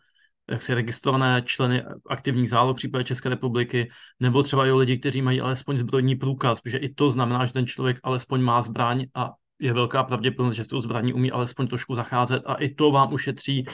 jak 0.51 0.61
si 0.61 0.73
registrované 0.73 1.41
členy 1.45 1.83
aktivních 2.09 2.49
záloh 2.49 2.73
v 2.73 2.75
případě 2.75 3.03
České 3.03 3.29
republiky, 3.29 3.89
nebo 4.19 4.43
třeba 4.43 4.65
i 4.65 4.71
o 4.71 4.77
lidi, 4.77 4.97
kteří 4.97 5.21
mají 5.21 5.41
alespoň 5.41 5.77
zbrojní 5.77 6.15
průkaz, 6.15 6.61
protože 6.61 6.77
i 6.77 6.93
to 6.93 7.11
znamená, 7.11 7.45
že 7.45 7.53
ten 7.53 7.67
člověk 7.67 7.99
alespoň 8.03 8.41
má 8.41 8.61
zbraň 8.61 9.05
a 9.13 9.31
je 9.59 9.73
velká 9.73 10.03
pravděpodobnost, 10.03 10.55
že 10.55 10.63
s 10.63 10.67
tou 10.67 10.79
zbraní 10.79 11.13
umí 11.13 11.31
alespoň 11.31 11.67
trošku 11.67 11.95
zacházet 11.95 12.43
a 12.45 12.53
i 12.53 12.69
to 12.69 12.91
vám 12.91 13.13
ušetří 13.13 13.65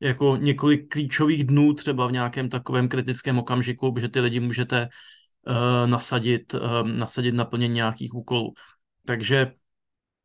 jako 0.00 0.36
několik 0.36 0.88
klíčových 0.92 1.44
dnů 1.44 1.74
třeba 1.74 2.06
v 2.06 2.12
nějakém 2.12 2.48
takovém 2.48 2.88
kritickém 2.88 3.38
okamžiku, 3.38 3.94
že 4.00 4.08
ty 4.08 4.20
lidi 4.20 4.40
můžete 4.40 4.88
uh, 5.46 5.90
nasadit, 5.90 6.54
uh, 6.54 6.88
nasadit 6.88 7.32
na 7.32 7.44
plnění 7.44 7.74
nějakých 7.74 8.14
úkolů. 8.14 8.52
Takže 9.06 9.52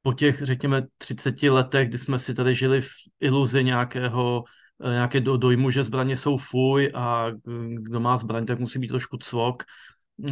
po 0.01 0.13
těch, 0.13 0.41
řekněme, 0.41 0.83
30 0.97 1.43
letech, 1.43 1.89
kdy 1.89 1.97
jsme 1.97 2.19
si 2.19 2.33
tady 2.33 2.53
žili 2.53 2.81
v 2.81 2.89
iluzi 3.19 3.63
nějakého 3.63 4.43
Eh, 4.83 4.91
nějaké 4.91 5.19
do, 5.19 5.37
dojmu, 5.37 5.69
že 5.69 5.83
zbraně 5.83 6.17
jsou 6.17 6.37
fuj 6.37 6.91
a 6.93 7.27
kdo 7.67 7.99
má 7.99 8.17
zbraň, 8.17 8.45
tak 8.45 8.59
musí 8.59 8.79
být 8.79 8.87
trošku 8.87 9.17
cvok, 9.17 9.63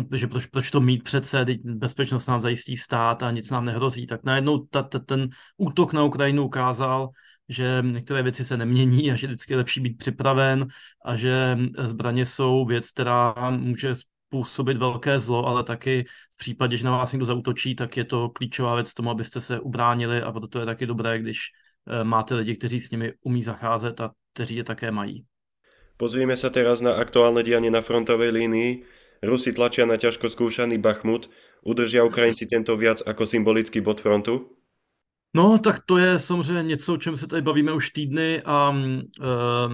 protože 0.10 0.28
proč, 0.28 0.46
proč 0.46 0.72
to 0.72 0.82
mít 0.82 1.04
přece, 1.04 1.46
bezpečnost 1.64 2.28
nám 2.28 2.42
zajistí 2.42 2.78
stát 2.78 3.24
a 3.24 3.32
nic 3.32 3.50
nám 3.50 3.66
nehrozí, 3.66 4.08
tak 4.08 4.24
najednou 4.24 4.58
ta, 4.58 4.84
ta, 4.84 5.00
ten 5.00 5.30
útok 5.58 5.94
na 5.94 6.04
Ukrajinu 6.04 6.46
ukázal, 6.46 7.10
že 7.50 7.84
některé 7.86 8.24
věci 8.24 8.46
se 8.46 8.58
nemění 8.58 9.12
a 9.12 9.16
že 9.16 9.28
vždycky 9.28 9.54
je 9.54 9.58
lepší 9.58 9.80
být 9.82 9.98
připraven 9.98 10.68
a 11.06 11.16
že 11.16 11.58
zbraně 11.80 12.26
jsou 12.26 12.66
věc, 12.66 12.92
která 12.92 13.34
může 13.50 13.94
způsobit 13.96 14.78
velké 14.78 15.20
zlo, 15.20 15.46
ale 15.46 15.64
taky 15.64 16.06
v 16.34 16.38
případě, 16.38 16.78
že 16.78 16.86
na 16.86 16.98
vás 16.98 17.12
někdo 17.12 17.26
zautočí, 17.26 17.76
tak 17.76 17.98
je 17.98 18.06
to 18.06 18.30
klíčová 18.30 18.76
věc 18.76 18.94
tomu, 18.94 19.10
abyste 19.10 19.42
se 19.42 19.60
ubránili 19.60 20.22
a 20.22 20.32
proto 20.32 20.60
je 20.60 20.66
taky 20.66 20.86
dobré, 20.86 21.20
když 21.20 21.38
eh, 21.88 22.04
máte 22.04 22.36
lidi, 22.36 22.56
kteří 22.56 22.80
s 22.80 22.92
nimi 22.92 23.14
umí 23.22 23.44
zacházet 23.44 24.02
a 24.02 24.12
kteří 24.34 24.56
je 24.56 24.64
také 24.64 24.92
mají. 24.92 25.26
Pozrieme 25.94 26.34
sa 26.34 26.50
teraz 26.50 26.82
na 26.82 26.98
aktuálne 26.98 27.46
dianie 27.46 27.70
na 27.70 27.86
frontovej 27.86 28.34
línii. 28.34 28.82
Rusi 29.22 29.54
tlačia 29.54 29.86
na 29.86 29.96
ťažko 29.96 30.26
skúšaný 30.26 30.82
Bachmut. 30.82 31.30
Udržia 31.62 32.04
Ukrajinci 32.04 32.50
tento 32.50 32.74
viac 32.74 33.00
ako 33.06 33.24
symbolický 33.24 33.80
bod 33.80 34.02
frontu? 34.02 34.50
No, 35.34 35.58
tak 35.58 35.86
to 35.86 35.98
je 35.98 36.20
samozřejmě 36.20 36.64
něco, 36.64 36.94
o 36.94 36.98
čem 36.98 37.18
se 37.18 37.28
tady 37.28 37.42
bavíme 37.42 37.74
už 37.74 37.90
týdny 37.90 38.42
a 38.46 38.70
uh, 38.70 39.74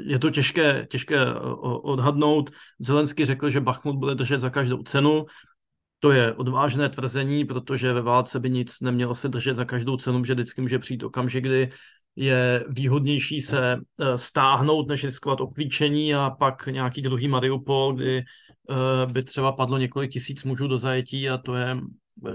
je 0.00 0.18
to 0.18 0.30
těžké, 0.30 0.86
těžké 0.90 1.34
odhadnout. 1.62 2.50
Zelensky 2.78 3.24
řekl, 3.24 3.50
že 3.50 3.60
Bachmut 3.60 3.96
bude 3.96 4.14
držet 4.14 4.40
za 4.40 4.50
každou 4.50 4.82
cenu. 4.82 5.26
To 5.98 6.10
je 6.10 6.32
odvážné 6.32 6.88
tvrzení, 6.88 7.44
protože 7.44 7.92
ve 7.92 8.02
válce 8.02 8.40
by 8.40 8.50
nic 8.50 8.80
nemělo 8.80 9.14
se 9.14 9.28
držet 9.28 9.54
za 9.54 9.64
každou 9.64 9.96
cenu, 9.96 10.24
že 10.24 10.34
vždycky 10.34 10.60
může 10.60 10.78
přijít 10.78 11.02
okamžik, 11.02 11.44
kdy 11.44 11.70
je 12.16 12.64
výhodnější 12.68 13.40
se 13.40 13.76
eh, 13.76 14.18
stáhnout, 14.18 14.88
než 14.88 15.04
riskovat 15.04 15.40
obklíčení 15.40 16.14
a 16.14 16.30
pak 16.30 16.66
nějaký 16.66 17.02
druhý 17.02 17.28
Mariupol, 17.28 17.92
kdy 17.92 18.18
eh, 18.18 19.12
by 19.12 19.22
třeba 19.24 19.52
padlo 19.52 19.78
několik 19.78 20.10
tisíc 20.10 20.44
mužů 20.44 20.68
do 20.68 20.78
zajetí 20.78 21.28
a 21.28 21.38
to 21.38 21.54
je 21.54 21.76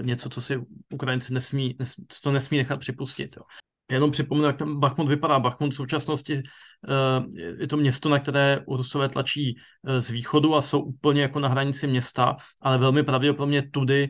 něco, 0.02 0.28
co 0.28 0.40
si 0.40 0.60
Ukrajinci 0.92 1.34
nesmí, 1.34 1.76
nesmí 1.78 2.04
to 2.22 2.32
nesmí 2.32 2.58
nechat 2.58 2.80
připustit. 2.80 3.36
Jo. 3.36 3.42
Jenom 3.90 4.10
připomenu, 4.10 4.46
jak 4.46 4.56
tam 4.56 4.80
Bachmut 4.80 5.08
vypadá. 5.08 5.38
Bachmut 5.38 5.72
v 5.72 5.76
současnosti 5.76 6.34
eh, 6.34 7.42
je 7.58 7.68
to 7.68 7.76
město, 7.76 8.08
na 8.08 8.18
které 8.18 8.58
Rusové 8.68 9.08
tlačí 9.08 9.56
z 9.98 10.10
východu 10.10 10.54
a 10.54 10.60
jsou 10.60 10.80
úplně 10.80 11.22
jako 11.22 11.40
na 11.40 11.48
hranici 11.48 11.86
města, 11.86 12.36
ale 12.60 12.78
velmi 12.78 13.02
pravděpodobně 13.02 13.62
tudy 13.70 14.08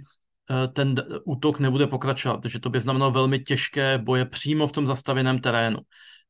Eh, 0.50 0.68
ten 0.68 0.94
útok 1.24 1.58
nebude 1.58 1.86
pokračovat, 1.86 2.38
protože 2.38 2.60
to 2.60 2.70
by 2.70 2.80
znamenalo 2.80 3.12
velmi 3.12 3.38
těžké 3.38 3.98
boje 3.98 4.24
přímo 4.24 4.66
v 4.66 4.72
tom 4.72 4.86
zastavěném 4.86 5.38
terénu. 5.38 5.78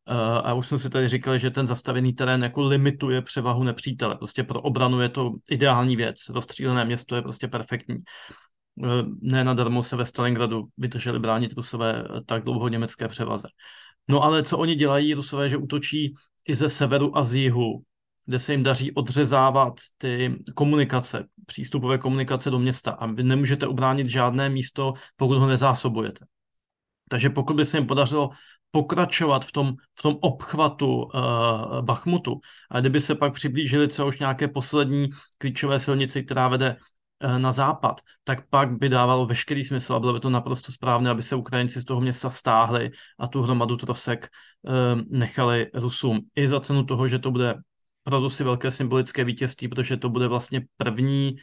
Eh, 0.09 0.15
a 0.45 0.55
už 0.55 0.67
jsem 0.67 0.79
si 0.79 0.91
tady 0.91 1.09
říkal, 1.09 1.39
že 1.39 1.51
ten 1.51 1.67
zastavený 1.67 2.13
terén 2.13 2.43
jako 2.43 2.61
limituje 2.61 3.23
převahu 3.23 3.63
nepřítele. 3.63 4.17
Prostě 4.17 4.45
pro 4.45 4.61
obranu 4.61 5.01
je 5.01 5.09
to 5.09 5.33
ideální 5.51 5.97
věc. 5.97 6.29
Rozstřílené 6.29 6.85
město 6.85 7.17
je 7.17 7.23
prostě 7.23 7.49
perfektní. 7.49 7.97
Eh, 8.85 9.05
ne 9.21 9.45
nadarmo 9.45 9.83
se 9.83 9.97
ve 9.97 10.07
Stalingradu 10.07 10.69
vydrželi 10.77 11.19
bránit 11.19 11.53
Rusové 11.53 12.05
tak 12.27 12.45
dlouho 12.45 12.69
německé 12.69 13.09
převaze. 13.09 13.49
No 14.09 14.23
ale 14.23 14.43
co 14.43 14.59
oni 14.59 14.75
dělají, 14.75 15.15
Rusové, 15.15 15.49
že 15.49 15.57
útočí 15.57 16.15
i 16.49 16.55
ze 16.55 16.69
severu 16.69 17.19
a 17.19 17.23
z 17.23 17.35
jihu, 17.35 17.83
kde 18.27 18.39
se 18.39 18.53
jim 18.53 18.63
daří 18.63 18.93
odřezávat 18.93 19.75
ty 19.99 20.39
komunikace, 20.55 21.27
přístupové 21.47 21.99
komunikace 21.99 22.51
do 22.51 22.59
města 22.59 22.91
a 22.91 23.07
vy 23.07 23.23
nemůžete 23.23 23.67
ubránit 23.67 24.07
žádné 24.07 24.49
místo, 24.49 24.93
pokud 25.17 25.39
ho 25.39 25.47
nezásobujete. 25.47 26.25
Takže 27.09 27.31
pokud 27.31 27.57
by 27.57 27.65
se 27.65 27.79
jim 27.79 27.87
podařilo 27.87 28.31
pokračovat 28.71 29.45
v 29.45 29.53
tom, 29.53 29.73
v 29.99 30.03
tom 30.03 30.17
obchvatu 30.21 31.03
uh, 31.03 31.11
Bachmutu 31.81 32.41
a 32.71 32.81
kdyby 32.81 33.01
se 33.01 33.15
pak 33.15 33.33
přiblížili 33.35 33.89
třeba 33.89 34.09
už 34.09 34.19
nějaké 34.19 34.49
poslední 34.49 35.09
klíčové 35.39 35.79
silnici, 35.79 36.23
která 36.23 36.49
vede 36.49 36.77
na 37.39 37.53
západ, 37.53 38.01
tak 38.25 38.49
pak 38.49 38.79
by 38.79 38.89
dávalo 38.89 39.27
veškerý 39.27 39.65
smysl 39.65 39.95
a 39.95 40.01
bylo 40.01 40.13
by 40.13 40.21
to 40.21 40.31
naprosto 40.31 40.73
správné, 40.73 41.11
aby 41.11 41.23
se 41.23 41.37
Ukrajinci 41.37 41.81
z 41.81 41.85
toho 41.85 42.01
města 42.01 42.31
stáhli 42.31 42.91
a 43.19 43.27
tu 43.27 43.43
hromadu 43.43 43.77
trosek 43.77 44.29
uh, 44.63 44.73
nechali 45.09 45.71
Rusům. 45.75 46.21
I 46.37 46.49
za 46.49 46.61
cenu 46.61 46.85
toho, 46.85 47.09
že 47.09 47.19
to 47.19 47.31
bude 47.31 47.55
pro 48.05 48.31
si 48.31 48.45
velké 48.45 48.71
symbolické 48.71 49.25
vítězství, 49.25 49.69
protože 49.69 49.97
to 49.97 50.09
bude 50.09 50.29
vlastně 50.29 50.67
první 50.77 51.37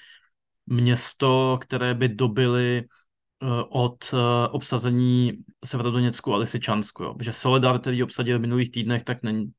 město, 0.66 1.60
které 1.62 1.94
by 1.94 2.10
dobili 2.10 2.78
eh, 2.78 3.48
od 3.70 4.14
eh, 4.14 4.48
obsazení 4.48 5.34
Severodoněcku 5.66 6.34
a 6.34 6.38
Lisičansku. 6.38 7.04
Jo. 7.04 7.14
Protože 7.14 7.34
Soledar, 7.34 7.80
který 7.80 8.04
obsadil 8.04 8.38
v 8.38 8.42
minulých 8.42 8.72
týdnech, 8.72 9.04
tak 9.04 9.24
není, 9.24 9.52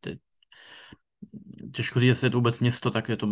těžko 1.73 2.01
říct, 2.01 2.09
jestli 2.09 2.27
je 2.27 2.31
to 2.31 2.39
vůbec 2.39 2.61
město, 2.61 2.91
tak 2.91 3.09
je 3.09 3.17
to 3.17 3.29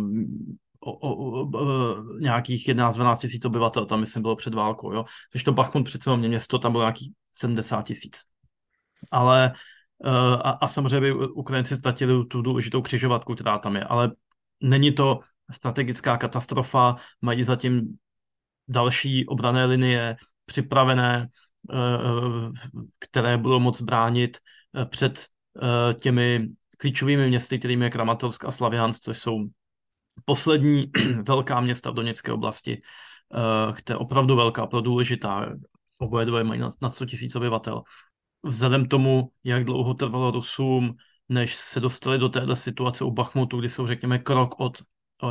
o, 0.91 1.09
o, 1.09 1.41
o, 1.41 1.95
nějakých 2.19 2.69
11-12 2.69 3.17
tisíc 3.17 3.45
obyvatel, 3.45 3.85
tam 3.85 3.99
myslím 3.99 4.21
bylo 4.21 4.35
před 4.35 4.53
válkou. 4.53 4.93
Jo. 4.93 5.05
Když 5.31 5.43
to 5.43 5.51
Bachmut 5.51 5.85
přece 5.85 6.17
město, 6.17 6.59
tam 6.59 6.71
bylo 6.71 6.83
nějakých 6.83 7.11
70 7.33 7.81
tisíc. 7.81 8.21
Ale 9.11 9.53
Eh, 10.05 10.09
a, 10.09 10.49
a 10.49 10.67
samozřejmě 10.67 10.99
by 10.99 11.27
Ukrajinci 11.27 11.75
ztratili 11.75 12.25
tu 12.25 12.41
důležitou 12.41 12.81
křižovatku, 12.81 13.35
která 13.35 13.57
tam 13.57 13.75
je, 13.75 13.83
ale 13.83 14.11
není 14.63 14.91
to 14.91 15.19
strategická 15.51 16.17
katastrofa, 16.17 16.95
mají 17.21 17.43
zatím 17.43 17.97
další 18.67 19.27
obrané 19.27 19.65
linie 19.65 20.15
připravené, 20.45 21.27
eh, 21.73 21.77
které 22.99 23.37
budou 23.37 23.59
moc 23.59 23.81
bránit 23.81 24.37
eh, 24.75 24.85
před 24.85 25.27
těmi 26.01 26.47
klíčovými 26.77 27.27
městy, 27.27 27.59
kterými 27.59 27.85
je 27.85 27.89
Kramatorsk 27.89 28.45
a 28.45 28.51
Slaviansk, 28.51 29.01
což 29.01 29.17
jsou 29.17 29.47
poslední 30.25 30.91
velká 31.23 31.61
města 31.61 31.91
v 31.91 31.93
Doněcké 31.93 32.31
oblasti, 32.31 32.81
která 33.73 33.95
je 33.95 33.97
opravdu 33.97 34.35
velká, 34.35 34.67
pro 34.67 34.81
důležitá. 34.81 35.55
Oboje 35.97 36.25
dvoje 36.25 36.43
mají 36.43 36.59
na, 36.61 36.69
na 36.81 36.89
100 36.89 37.05
000 37.05 37.29
obyvatel 37.35 37.83
vzhledem 38.43 38.85
tomu, 38.85 39.31
jak 39.43 39.65
dlouho 39.65 39.93
trvalo 39.93 40.31
Rusům, 40.31 40.95
než 41.29 41.55
se 41.55 41.79
dostali 41.79 42.17
do 42.17 42.29
této 42.29 42.55
situace 42.55 43.03
u 43.03 43.11
Bachmutu, 43.11 43.59
kdy 43.59 43.69
jsou, 43.69 43.87
řekněme, 43.87 44.19
krok 44.19 44.59
od 44.59 44.81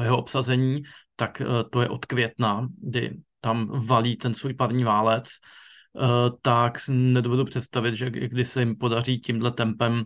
jeho 0.01 0.19
obsazení, 0.19 0.83
tak 1.17 1.41
eh, 1.41 1.45
to 1.71 1.83
je 1.83 1.89
od 1.89 2.05
května, 2.05 2.69
kdy 2.83 3.17
tam 3.41 3.87
valí 3.87 4.17
ten 4.17 4.35
svůj 4.35 4.55
parní 4.55 4.85
válec, 4.85 5.29
eh, 5.29 6.31
tak 6.43 6.79
nedovedu 6.89 7.45
představit, 7.45 7.95
že 7.95 8.11
kdy 8.11 8.45
se 8.45 8.61
jim 8.61 8.77
podaří 8.77 9.21
tímhle 9.21 9.51
tempem 9.51 10.05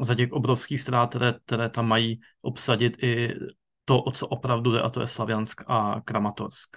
za 0.00 0.14
těch 0.14 0.32
obrovských 0.32 0.80
ztrát, 0.80 1.10
které, 1.10 1.34
které 1.46 1.68
tam 1.68 1.88
mají 1.88 2.20
obsadit 2.42 3.02
i 3.02 3.34
to, 3.86 4.02
o 4.02 4.10
co 4.12 4.26
opravdu 4.26 4.72
jde, 4.72 4.80
a 4.82 4.90
to 4.90 5.00
je 5.00 5.06
Slaviansk 5.06 5.62
a 5.66 6.02
Kramatorsk. 6.04 6.76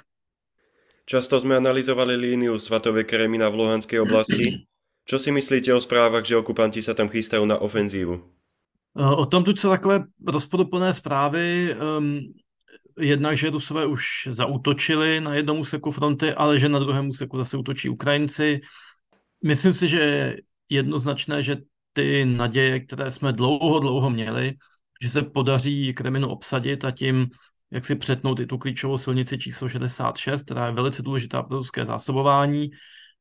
Často 1.06 1.40
jsme 1.40 1.58
analyzovali 1.58 2.16
líniu 2.16 2.60
Svatové 2.60 3.04
Kremina 3.04 3.50
v 3.50 3.56
Luhanské 3.56 4.02
oblasti. 4.06 4.70
Čo 5.10 5.18
si 5.18 5.34
myslíte 5.34 5.74
o 5.74 5.82
správách, 5.82 6.22
že 6.22 6.38
okupanti 6.38 6.86
sa 6.86 6.94
tam 6.94 7.10
chystajú 7.10 7.42
na 7.42 7.58
ofenzívu? 7.58 8.22
Eh, 8.94 9.16
o 9.18 9.26
tom 9.26 9.42
tu 9.44 9.58
jsou 9.58 9.70
takové 9.70 10.06
rozporuplné 10.22 10.94
zprávy. 10.94 11.74
Um, 11.74 12.34
jednak, 13.00 13.38
že 13.38 13.50
Rusové 13.50 13.86
už 13.86 14.30
zautočili 14.30 15.22
na 15.22 15.34
jednom 15.34 15.60
úseku 15.60 15.92
fronty, 15.92 16.34
ale 16.34 16.60
že 16.60 16.70
na 16.70 16.80
druhém 16.80 17.10
úseku 17.10 17.38
zase 17.38 17.58
útočí 17.58 17.90
Ukrajinci. 17.90 18.62
Myslím 19.44 19.74
si, 19.74 19.88
že 19.88 20.00
je 20.00 20.42
jednoznačné, 20.70 21.42
že 21.42 21.58
ty 21.94 22.26
naděje, 22.26 22.80
které 22.80 23.12
jsme 23.12 23.34
dlouho, 23.34 23.80
dlouho 23.80 24.10
měli, 24.10 24.54
že 25.02 25.10
se 25.10 25.22
podaří 25.22 25.94
Kreminu 25.94 26.28
obsadit 26.30 26.86
a 26.86 26.92
tím 26.92 27.28
jak 27.72 27.86
si 27.86 27.96
přetnout 27.96 28.40
i 28.40 28.46
tu 28.46 28.58
klíčovou 28.58 28.98
silnici 28.98 29.38
číslo 29.38 29.70
66, 29.70 30.44
která 30.44 30.66
je 30.66 30.74
velice 30.74 31.02
důležitá 31.02 31.44
pro 31.44 31.58
ruské 31.58 31.86
zásobování, 31.86 32.70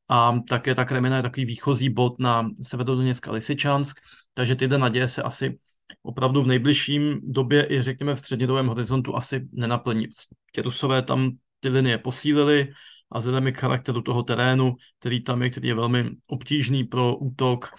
a 0.09 0.39
také 0.49 0.75
ta 0.75 0.85
Kremina 0.85 1.15
je 1.15 1.21
takový 1.21 1.45
výchozí 1.45 1.89
bod 1.89 2.19
na 2.19 2.49
Severodoněck 2.61 3.27
a 3.27 3.31
Lysyčansk, 3.31 3.99
takže 4.33 4.55
tyhle 4.55 4.77
naděje 4.77 5.07
se 5.07 5.23
asi 5.23 5.59
opravdu 6.03 6.43
v 6.43 6.47
nejbližším 6.47 7.19
době 7.23 7.67
i 7.71 7.81
řekněme 7.81 8.15
v 8.15 8.19
střednědobém 8.19 8.67
horizontu 8.67 9.15
asi 9.15 9.47
nenaplní. 9.51 10.07
Tě 10.53 10.61
Rusové 10.61 11.01
tam 11.01 11.31
ty 11.59 11.69
linie 11.69 11.97
posílili 11.97 12.73
a 13.11 13.19
vzhledem 13.19 13.53
k 13.53 13.57
charakteru 13.57 14.01
toho 14.01 14.23
terénu, 14.23 14.75
který 14.99 15.23
tam 15.23 15.41
je, 15.41 15.49
který 15.49 15.67
je 15.67 15.75
velmi 15.75 16.09
obtížný 16.27 16.83
pro 16.83 17.15
útok, 17.15 17.69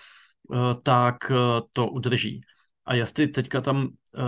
eh, 0.55 0.57
tak 0.83 1.17
eh, 1.31 1.35
to 1.73 1.87
udrží. 1.87 2.41
A 2.91 2.95
jestli 2.95 3.29
teďka 3.29 3.61
tam 3.61 3.89
eh, 4.19 4.23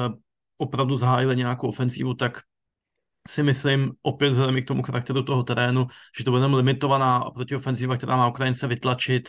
opravdu 0.58 0.96
zahájili 0.96 1.36
nějakou 1.36 1.68
ofensívu, 1.68 2.14
tak 2.14 2.38
si 3.28 3.42
myslím, 3.42 3.92
opět 4.02 4.30
vzhledem 4.30 4.62
k 4.62 4.66
tomu 4.66 4.82
charakteru 4.82 5.22
toho 5.22 5.42
terénu, 5.42 5.86
že 6.18 6.24
to 6.24 6.30
bude 6.30 6.46
limitovaná 6.46 7.30
protiofenziva, 7.30 7.96
která 7.96 8.16
má 8.16 8.28
Ukrajince 8.28 8.66
vytlačit 8.66 9.28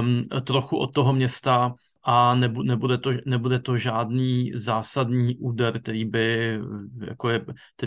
um, 0.00 0.22
trochu 0.44 0.76
od 0.78 0.86
toho 0.86 1.12
města 1.12 1.74
a 2.02 2.34
nebu, 2.34 2.62
nebude, 2.62 2.98
to, 2.98 3.10
nebude 3.26 3.58
to 3.58 3.76
žádný 3.76 4.52
zásadní 4.54 5.36
úder, 5.36 5.80
který 5.80 6.04
by, 6.04 6.58
jako 7.06 7.28
je, 7.28 7.44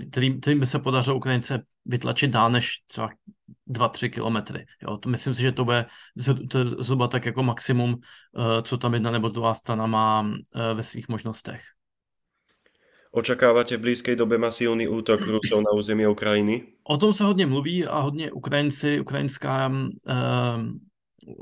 který, 0.09 0.39
který 0.39 0.59
by 0.59 0.65
se 0.65 0.79
podařilo 0.79 1.17
Ukrajince 1.17 1.63
vytlačit 1.85 2.31
dál 2.31 2.51
než 2.51 2.71
třeba 2.87 3.09
2-3 3.69 4.09
kilometry. 4.09 4.65
Jo, 4.81 4.97
to 4.97 5.09
myslím 5.09 5.33
si, 5.33 5.41
že 5.41 5.51
to 5.51 5.65
bude 5.65 5.85
to 6.49 6.65
zhruba 6.65 7.07
tak 7.07 7.25
jako 7.25 7.43
maximum, 7.43 7.93
uh, 7.93 7.99
co 8.61 8.77
tam 8.77 8.93
jedna 8.93 9.11
nebo 9.11 9.29
druhá 9.29 9.53
strana 9.53 9.85
má 9.87 10.21
uh, 10.21 10.31
ve 10.73 10.83
svých 10.83 11.09
možnostech. 11.09 11.61
Očekáváte 13.11 13.77
v 13.77 13.81
blízké 13.81 14.15
době 14.15 14.37
masivní 14.37 14.87
útok 14.87 15.21
Rusov 15.21 15.59
na 15.59 15.71
území 15.71 16.07
Ukrajiny? 16.07 16.63
O 16.83 16.97
tom 16.97 17.13
se 17.13 17.23
hodně 17.23 17.45
mluví 17.45 17.85
a 17.85 17.99
hodně 17.99 18.31
Ukrajinci, 18.31 18.99
ukrajinská, 18.99 19.67
uh, 19.67 19.93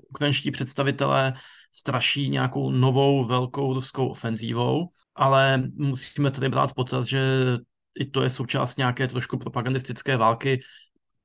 ukrajinští 0.10 0.52
představitelé 0.52 1.34
straší 1.72 2.30
nějakou 2.30 2.72
novou 2.72 3.26
velkou 3.26 3.74
ruskou 3.74 4.08
ofenzívou, 4.08 4.90
ale 5.16 5.64
musíme 5.76 6.32
tady 6.32 6.50
brát 6.50 6.74
potaz, 6.74 7.06
že 7.06 7.22
i 8.00 8.06
to 8.06 8.24
je 8.24 8.30
součást 8.30 8.78
nějaké 8.78 9.08
trošku 9.08 9.38
propagandistické 9.38 10.18
války. 10.18 10.62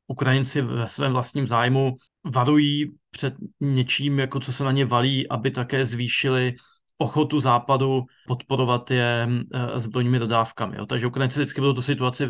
Ukrajinci 0.06 0.62
ve 0.62 0.88
svém 0.88 1.12
vlastním 1.12 1.46
zájmu 1.46 1.96
varují 2.24 2.94
před 3.10 3.34
něčím, 3.60 4.18
jako 4.18 4.40
co 4.40 4.52
se 4.52 4.64
na 4.64 4.72
ně 4.72 4.84
valí, 4.84 5.28
aby 5.28 5.50
také 5.50 5.84
zvýšili 5.84 6.54
ochotu 6.98 7.40
západu 7.40 8.02
podporovat 8.26 8.90
je 8.90 9.28
eh, 9.54 9.80
zbrojními 9.80 10.18
dodávkami. 10.18 10.76
Jo. 10.76 10.86
Takže 10.86 11.06
Ukrajinci 11.06 11.40
vždycky 11.40 11.60
budou 11.60 11.72
tu 11.72 11.82
situaci 11.82 12.28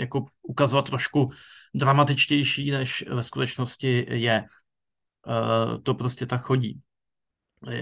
jako 0.00 0.24
ukazovat 0.42 0.86
trošku 0.86 1.30
dramatičtější, 1.74 2.70
než 2.70 3.04
ve 3.10 3.22
skutečnosti 3.22 4.06
je. 4.10 4.44
Eh, 5.28 5.78
to 5.82 5.94
prostě 5.94 6.26
tak 6.26 6.40
chodí. 6.40 6.80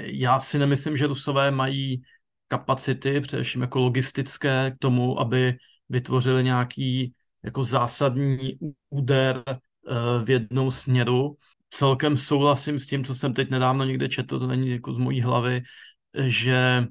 Já 0.05 0.41
si 0.41 0.59
nemyslím, 0.59 0.97
že 0.97 1.07
Rusové 1.07 1.51
mají 1.51 2.03
kapacity, 2.49 3.21
především 3.21 3.61
jako 3.61 3.79
logistické, 3.79 4.71
k 4.71 4.79
tomu, 4.79 5.21
aby 5.21 5.57
vytvořili 5.89 6.45
nějaký 6.45 7.13
jako 7.45 7.65
zásadní 7.65 8.59
úder 8.91 9.45
eh, 9.49 9.55
v 10.25 10.31
jednou 10.31 10.71
směru. 10.71 11.37
celkem 11.71 12.17
souhlasím 12.17 12.81
s 12.81 12.87
tím, 12.87 13.05
co 13.05 13.15
jsem 13.15 13.35
teď 13.35 13.51
nedávno 13.51 13.85
někde 13.85 14.09
četl, 14.09 14.39
to 14.39 14.47
není 14.47 14.71
jako 14.71 14.95
z 14.95 14.99
mojí 14.99 15.21
hlavy, 15.21 15.63
že 16.27 16.87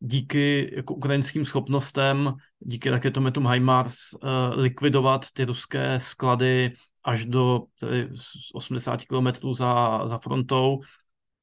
díky 0.00 0.72
jako 0.76 0.94
ukrajinským 0.94 1.44
schopnostem, 1.44 2.34
díky 2.60 2.90
raketometům 2.90 3.46
HIMARS, 3.46 3.96
uh, 4.14 4.30
likvidovat 4.60 5.26
ty 5.32 5.44
ruské 5.44 6.00
sklady 6.00 6.72
až 7.04 7.24
do 7.24 7.62
tedy 7.80 8.08
80 8.54 9.00
km 9.06 9.52
za, 9.52 10.00
za 10.06 10.18
frontou, 10.18 10.80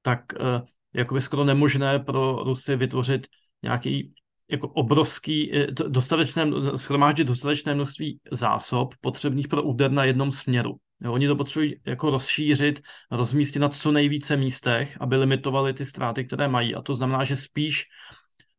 tak 0.05 0.19
uh, 0.39 0.61
jakoby 0.93 1.21
skoro 1.21 1.43
nemožné 1.43 1.99
pro 1.99 2.43
Rusy 2.43 2.75
vytvořit 2.75 3.27
nějaký 3.63 4.13
jako 4.51 4.67
obrovský, 4.67 5.55
eh, 5.55 5.67
dostatečné, 5.71 6.45
schromáždit 6.75 7.27
dostatečné 7.27 7.75
množství 7.75 8.19
zásob 8.31 8.93
potřebných 9.01 9.47
pro 9.47 9.63
úder 9.63 9.91
na 9.91 10.03
jednom 10.03 10.31
směru. 10.31 10.75
Jo, 11.03 11.13
oni 11.13 11.27
to 11.27 11.35
potřebují 11.35 11.75
jako 11.85 12.09
rozšířit, 12.09 12.81
rozmístit 13.11 13.61
na 13.61 13.69
co 13.69 13.91
nejvíce 13.91 14.37
místech, 14.37 14.97
aby 14.99 15.17
limitovali 15.17 15.73
ty 15.73 15.85
ztráty, 15.85 16.25
které 16.25 16.47
mají. 16.47 16.75
A 16.75 16.81
to 16.81 16.95
znamená, 16.95 17.23
že 17.23 17.35
spíš 17.35 17.83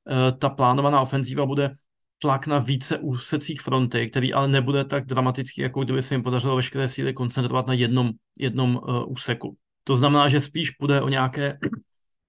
uh, 0.05 0.39
ta 0.39 0.49
plánovaná 0.49 1.01
ofenzíva 1.01 1.47
bude 1.47 1.71
tlak 2.19 2.47
na 2.47 2.59
více 2.59 2.99
úsecích 2.99 3.61
fronty, 3.61 4.11
který 4.11 4.33
ale 4.33 4.49
nebude 4.49 4.85
tak 4.85 5.07
dramatický, 5.07 5.63
jako 5.63 5.85
kdyby 5.85 6.03
se 6.03 6.15
jim 6.15 6.23
podařilo 6.23 6.57
veškeré 6.57 6.89
síly 6.89 7.13
koncentrovat 7.15 7.67
na 7.67 7.75
jednom, 7.75 8.11
jednom 8.39 8.77
uh, 8.77 9.13
úseku. 9.13 9.57
To 9.87 9.97
znamená, 9.97 10.29
že 10.29 10.41
spíš 10.41 10.71
půjde 10.71 11.01
o 11.01 11.09
nějaké 11.09 11.59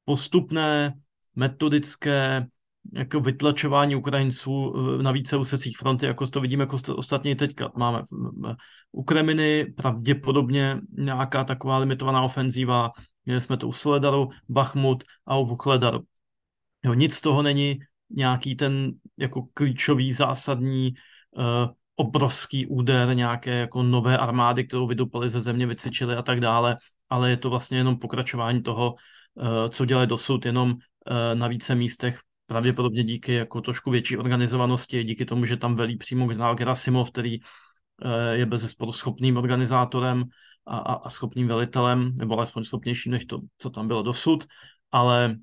postupné, 0.06 0.94
metodické 1.36 2.48
jako 2.94 3.20
vytlačování 3.20 3.96
Ukrajinců 3.96 4.74
eh, 4.76 5.04
na 5.04 5.12
více 5.12 5.38
úsecích 5.38 5.78
fronty, 5.78 6.06
jako 6.06 6.28
to 6.28 6.42
vidíme 6.42 6.64
jako 6.64 6.78
ostatně 6.96 7.36
teďka. 7.36 7.72
Máme 7.76 8.04
u 8.92 9.04
Kreminy 9.04 9.66
pravděpodobně 9.78 10.82
nějaká 10.92 11.44
taková 11.44 11.78
limitovaná 11.78 12.22
ofenzíva, 12.22 12.92
měli 13.26 13.42
jsme 13.42 13.58
to 13.58 13.68
u 13.68 13.72
Soledaru, 13.72 14.30
Bachmut 14.50 15.04
a 15.26 15.38
u 15.38 15.46
Vuhledaru. 15.46 16.00
Jo, 16.86 16.94
nic 16.94 17.14
z 17.14 17.22
toho 17.22 17.42
není 17.42 17.80
nějaký 18.10 18.56
ten 18.56 18.92
jako 19.18 19.48
klíčový, 19.54 20.14
zásadní, 20.14 20.94
uh, 21.38 21.74
obrovský 21.96 22.68
úder 22.68 23.16
nějaké 23.16 23.52
jako 23.52 23.84
nové 23.84 24.18
armády, 24.18 24.64
kterou 24.64 24.88
vydupali 24.88 25.30
ze 25.30 25.42
země, 25.42 25.68
vycvičili 25.68 26.16
a 26.16 26.22
tak 26.22 26.40
dále, 26.40 26.78
ale 27.10 27.30
je 27.30 27.38
to 27.38 27.50
vlastně 27.50 27.78
jenom 27.78 28.00
pokračování 28.00 28.64
toho, 28.64 28.96
uh, 29.36 29.68
co 29.70 29.86
dělají 29.86 30.08
dosud, 30.08 30.46
jenom 30.46 30.72
uh, 30.72 30.78
na 31.34 31.48
více 31.48 31.76
místech 31.76 32.20
pravděpodobně 32.46 33.04
díky 33.04 33.34
jako 33.34 33.62
trošku 33.62 33.92
větší 33.92 34.18
organizovanosti, 34.18 35.04
díky 35.04 35.26
tomu, 35.26 35.46
že 35.46 35.58
tam 35.58 35.76
velí 35.76 35.98
přímo 35.98 36.28
generál 36.28 36.56
Gerasimov, 36.56 37.12
který 37.12 37.38
je 38.32 38.46
bez 38.46 38.62
zesporu 38.62 38.92
schopným 38.92 39.38
organizátorem 39.38 40.24
a, 40.66 40.78
a, 40.78 40.94
a 40.94 41.10
schopným 41.10 41.48
velitelem, 41.48 42.16
nebo 42.16 42.38
alespoň 42.38 42.64
schopnějším 42.64 43.12
než 43.12 43.26
to, 43.26 43.40
co 43.58 43.70
tam 43.70 43.88
bylo 43.88 44.04
dosud, 44.04 44.46
ale 44.92 45.36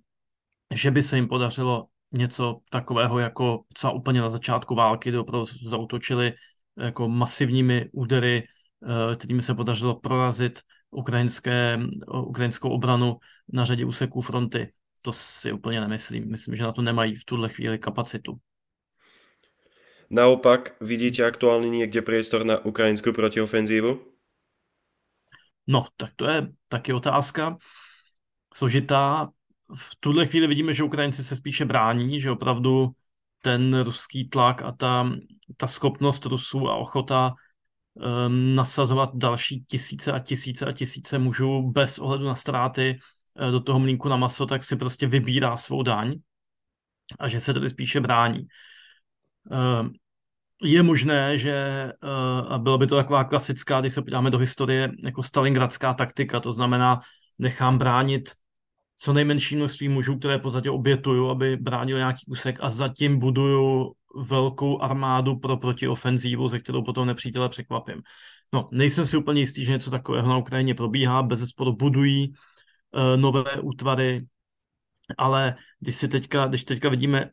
že 0.74 0.90
by 0.90 1.02
se 1.02 1.16
jim 1.16 1.28
podařilo 1.28 1.86
něco 2.12 2.60
takového 2.70 3.18
jako 3.18 3.64
co 3.74 3.92
úplně 3.92 4.20
na 4.20 4.28
začátku 4.28 4.74
války, 4.74 5.08
kdy 5.08 5.18
opravdu 5.18 5.46
zautočili 5.68 6.32
jako 6.76 7.08
masivními 7.08 7.90
údery, 7.92 8.42
eh, 8.42 9.16
kterými 9.16 9.42
se 9.42 9.54
podařilo 9.54 10.00
prorazit 10.00 10.60
ukrajinské, 10.94 11.78
ukrajinskou 12.26 12.70
obranu 12.70 13.16
na 13.52 13.64
řadě 13.64 13.84
úseků 13.84 14.20
fronty. 14.20 14.72
To 15.02 15.12
si 15.12 15.52
úplně 15.52 15.80
nemyslím. 15.80 16.30
Myslím, 16.30 16.54
že 16.54 16.64
na 16.64 16.72
to 16.72 16.82
nemají 16.82 17.16
v 17.16 17.24
tuhle 17.24 17.48
chvíli 17.48 17.78
kapacitu. 17.78 18.36
Naopak, 20.10 20.76
vidíte 20.80 21.24
aktuálně 21.24 21.70
někde 21.70 22.02
priestor 22.02 22.44
na 22.44 22.64
ukrajinskou 22.64 23.12
protiofenzívu? 23.12 24.00
No, 25.66 25.84
tak 25.96 26.10
to 26.16 26.28
je 26.28 26.48
taky 26.68 26.92
otázka 26.92 27.58
složitá 28.54 29.28
v 29.76 29.96
tuhle 30.00 30.26
chvíli 30.26 30.46
vidíme, 30.46 30.72
že 30.72 30.82
Ukrajinci 30.82 31.24
se 31.24 31.36
spíše 31.36 31.64
brání, 31.64 32.20
že 32.20 32.30
opravdu 32.30 32.90
ten 33.42 33.80
ruský 33.80 34.28
tlak 34.28 34.62
a 34.62 34.72
ta, 34.72 35.10
ta 35.56 35.66
schopnost 35.66 36.26
Rusů 36.26 36.68
a 36.68 36.76
ochota 36.76 37.34
nasazovat 38.28 39.10
další 39.14 39.64
tisíce 39.64 40.12
a 40.12 40.18
tisíce 40.18 40.66
a 40.66 40.72
tisíce 40.72 41.18
mužů 41.18 41.62
bez 41.62 41.98
ohledu 41.98 42.24
na 42.24 42.34
ztráty 42.34 42.98
uh, 43.40 43.50
do 43.50 43.60
toho 43.60 43.78
mlínku 43.78 44.08
na 44.08 44.16
maso, 44.16 44.46
tak 44.46 44.64
si 44.64 44.76
prostě 44.76 45.06
vybírá 45.06 45.56
svou 45.56 45.82
daň 45.82 46.14
a 47.18 47.28
že 47.28 47.40
se 47.40 47.54
tedy 47.54 47.68
spíše 47.68 48.00
brání. 48.00 48.40
Uh, 49.50 49.88
je 50.62 50.82
možné, 50.82 51.38
že 51.38 51.88
uh, 52.02 52.52
a 52.52 52.58
byla 52.58 52.78
by 52.78 52.86
to 52.86 52.96
taková 52.96 53.24
klasická, 53.24 53.80
když 53.80 53.92
se 53.92 54.02
podíváme 54.02 54.30
do 54.30 54.38
historie, 54.38 54.92
jako 55.04 55.22
stalingradská 55.22 55.94
taktika, 55.94 56.40
to 56.40 56.52
znamená, 56.52 57.00
nechám 57.38 57.78
bránit 57.78 58.30
co 58.96 59.12
nejmenší 59.12 59.56
množství 59.56 59.88
mužů, 59.88 60.18
které 60.18 60.38
v 60.38 60.42
podstatě 60.42 60.70
obětuju, 60.70 61.28
aby 61.28 61.56
bránili 61.56 61.98
nějaký 61.98 62.26
úsek 62.26 62.58
a 62.60 62.68
zatím 62.68 63.18
buduju 63.18 63.92
velkou 64.22 64.80
armádu 64.80 65.36
pro 65.36 65.56
protiofenzívu, 65.56 66.48
ze 66.48 66.58
kterou 66.58 66.82
potom 66.82 67.06
nepřítele 67.06 67.48
překvapím. 67.48 68.02
No, 68.52 68.68
nejsem 68.72 69.06
si 69.06 69.16
úplně 69.16 69.40
jistý, 69.40 69.64
že 69.64 69.72
něco 69.72 69.90
takového 69.90 70.28
na 70.28 70.36
Ukrajině 70.36 70.74
probíhá, 70.74 71.22
bez 71.22 71.38
zesporu 71.38 71.72
budují 71.72 72.28
uh, 72.28 73.20
nové 73.20 73.60
útvary, 73.60 74.26
ale 75.18 75.56
když 75.80 75.96
si 75.96 76.08
teďka, 76.08 76.46
když 76.46 76.64
teďka 76.64 76.88
vidíme, 76.88 77.30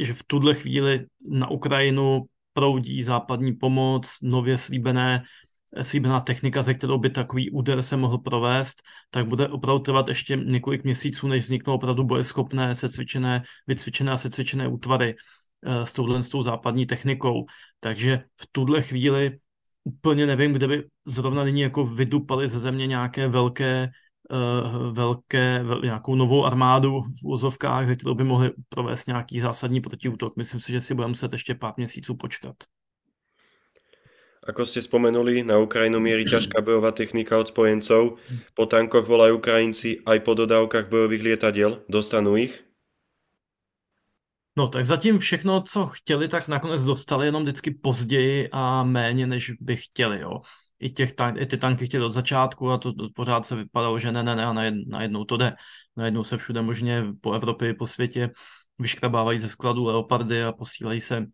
že 0.00 0.14
v 0.14 0.24
tuhle 0.26 0.54
chvíli 0.54 1.06
na 1.28 1.50
Ukrajinu 1.50 2.22
proudí 2.52 3.02
západní 3.02 3.52
pomoc, 3.52 4.18
nově 4.22 4.58
slíbené 4.58 5.22
slíbená 5.82 6.20
technika, 6.20 6.62
ze 6.62 6.74
kterou 6.74 6.98
by 6.98 7.10
takový 7.10 7.50
úder 7.50 7.82
se 7.82 7.96
mohl 7.96 8.18
provést, 8.18 8.82
tak 9.10 9.26
bude 9.26 9.48
opravdu 9.48 9.78
trvat 9.82 10.08
ještě 10.08 10.36
několik 10.36 10.84
měsíců, 10.84 11.28
než 11.28 11.42
vzniknou 11.42 11.74
opravdu 11.74 12.04
bojeschopné, 12.04 12.74
secvičené, 12.74 13.42
vycvičené 13.66 14.12
a 14.12 14.16
secvičené 14.16 14.68
útvary 14.68 15.14
eh, 15.14 15.16
s 15.64 15.92
touhle 15.92 16.22
s 16.22 16.28
tou 16.28 16.42
západní 16.42 16.86
technikou. 16.86 17.46
Takže 17.80 18.24
v 18.40 18.44
tuhle 18.52 18.82
chvíli 18.82 19.38
úplně 19.84 20.26
nevím, 20.26 20.52
kde 20.52 20.68
by 20.68 20.84
zrovna 21.06 21.44
nyní 21.44 21.60
jako 21.60 21.84
vydupali 21.84 22.48
ze 22.48 22.58
země 22.58 22.86
nějaké 22.86 23.28
velké 23.28 23.88
uh, 24.30 24.92
velké, 24.92 25.62
vel, 25.62 25.80
nějakou 25.82 26.14
novou 26.14 26.44
armádu 26.44 27.00
v 27.00 27.24
úzovkách, 27.24 27.96
kterou 27.96 28.14
by 28.14 28.24
mohli 28.24 28.50
provést 28.68 29.06
nějaký 29.06 29.40
zásadní 29.40 29.80
protiútok. 29.80 30.36
Myslím 30.36 30.60
si, 30.60 30.72
že 30.72 30.80
si 30.80 30.94
budeme 30.94 31.08
muset 31.08 31.32
ještě 31.32 31.54
pár 31.54 31.74
měsíců 31.76 32.14
počkat. 32.14 32.56
Ako 34.46 34.62
ste 34.62 34.78
spomenuli, 34.78 35.42
na 35.42 35.58
Ukrajinu 35.58 35.98
mierí 35.98 36.22
ťažká 36.22 36.62
bojová 36.62 36.94
technika 36.94 37.34
od 37.34 37.50
spojencov. 37.50 38.22
Po 38.54 38.64
tankoch 38.70 39.02
volajú 39.02 39.42
Ukrajinci 39.42 40.06
aj 40.06 40.22
po 40.22 40.38
dodávkach 40.38 40.86
bojových 40.86 41.34
lietadiel. 41.34 41.82
Dostanú 41.90 42.38
ich? 42.38 42.54
No 44.56 44.68
tak 44.68 44.84
zatím 44.84 45.18
všechno, 45.18 45.60
co 45.60 45.86
chtěli, 45.86 46.28
tak 46.28 46.48
nakonec 46.48 46.84
dostali 46.84 47.26
jenom 47.26 47.42
vždycky 47.42 47.70
později 47.70 48.48
a 48.52 48.82
méně, 48.82 49.26
než 49.26 49.50
by 49.60 49.76
chtěli. 49.76 50.20
Jo. 50.20 50.40
I, 50.78 50.90
těch 50.90 51.12
tank, 51.12 51.36
i 51.40 51.46
ty 51.46 51.56
tanky 51.56 51.86
chtěli 51.86 52.04
od 52.04 52.10
začátku 52.10 52.70
a 52.70 52.78
to, 52.78 52.92
to 52.92 53.08
pořád 53.14 53.46
se 53.46 53.56
vypadalo, 53.56 53.98
že 53.98 54.12
ne, 54.12 54.22
ne, 54.22 54.36
ne 54.36 54.44
a 54.44 54.52
najednou 54.86 55.24
to 55.24 55.36
jde. 55.36 55.56
Najednou 55.96 56.24
se 56.24 56.36
všude 56.36 56.62
možně 56.62 57.04
po 57.20 57.32
Evropě, 57.32 57.74
po 57.74 57.86
světě 57.86 58.30
vyškrabávají 58.78 59.38
ze 59.38 59.48
skladu 59.48 59.84
leopardy 59.84 60.44
a 60.44 60.52
posílají 60.52 61.00
se 61.00 61.26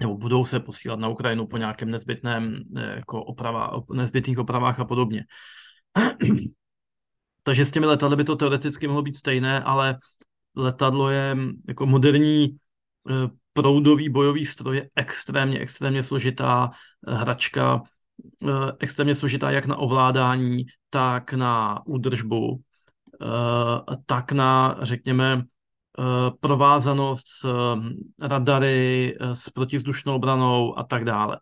nebo 0.00 0.16
budou 0.16 0.44
se 0.44 0.60
posílat 0.60 0.98
na 0.98 1.08
Ukrajinu 1.08 1.46
po 1.46 1.56
nějakém 1.56 1.90
nezbytném 1.90 2.62
eh, 2.76 2.94
jako 2.96 3.24
oprava, 3.24 3.82
nezbytných 3.92 4.38
opravách 4.38 4.80
a 4.80 4.84
podobně. 4.84 5.24
Takže 7.42 7.64
s 7.64 7.70
těmi 7.70 7.86
letadly 7.86 8.16
by 8.16 8.24
to 8.24 8.36
teoreticky 8.36 8.86
mohlo 8.86 9.02
být 9.02 9.16
stejné, 9.16 9.62
ale 9.62 9.98
letadlo 10.58 11.10
je 11.10 11.36
jako 11.68 11.86
moderní 11.86 12.44
eh, 13.10 13.12
proudový 13.52 14.08
bojový 14.08 14.46
stroj, 14.46 14.76
je 14.76 14.90
extrémně, 14.96 15.58
extrémně 15.58 16.02
složitá 16.02 16.70
eh, 17.06 17.14
hračka, 17.14 17.82
extrémně 18.78 19.14
složitá 19.14 19.50
jak 19.50 19.66
na 19.66 19.76
ovládání, 19.76 20.66
tak 20.90 21.32
na 21.32 21.86
údržbu, 21.86 22.60
tak 24.06 24.32
na, 24.32 24.78
řekněme, 24.82 25.42
Eh, 26.00 26.30
provázanost 26.40 27.28
s 27.28 27.44
eh, 27.44 28.26
radary, 28.28 29.16
eh, 29.20 29.34
s 29.34 29.50
protivzdušnou 29.50 30.14
obranou 30.14 30.78
a 30.78 30.82
tak 30.84 31.04
dále. 31.04 31.38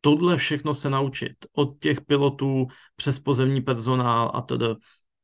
Tohle 0.00 0.36
všechno 0.36 0.74
se 0.74 0.90
naučit 0.90 1.32
od 1.52 1.78
těch 1.80 2.00
pilotů 2.00 2.66
přes 2.96 3.18
pozemní 3.18 3.60
personál 3.60 4.30
a 4.34 4.40
tedy 4.40 4.66